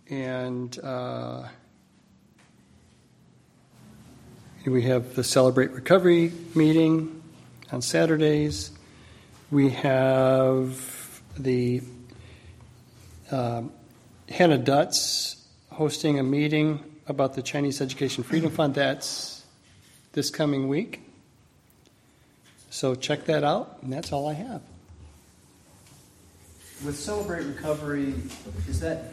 [0.08, 1.48] and uh,
[4.72, 7.22] we have the Celebrate Recovery meeting
[7.70, 8.70] on Saturdays.
[9.50, 11.82] We have the
[13.30, 13.62] uh,
[14.28, 15.36] Hannah Dutz
[15.70, 18.74] hosting a meeting about the Chinese Education Freedom Fund.
[18.74, 19.44] That's
[20.12, 21.02] this coming week.
[22.70, 24.62] So check that out, and that's all I have.
[26.84, 28.14] With Celebrate Recovery,
[28.66, 29.12] is that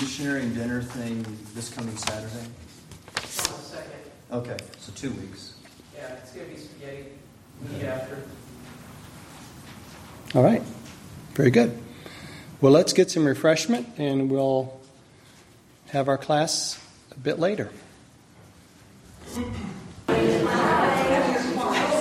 [0.00, 1.24] missionary and dinner thing
[1.54, 2.46] this coming Saturday?
[4.32, 5.54] On the second, Okay, so two weeks.
[5.94, 7.06] yeah, it's gonna be spaghetti,
[7.70, 8.18] meat after.
[10.34, 10.62] All right,
[11.34, 11.78] very good.
[12.60, 14.80] Well, let's get some refreshment, and we'll
[15.88, 16.78] have our class
[17.10, 17.70] a bit later.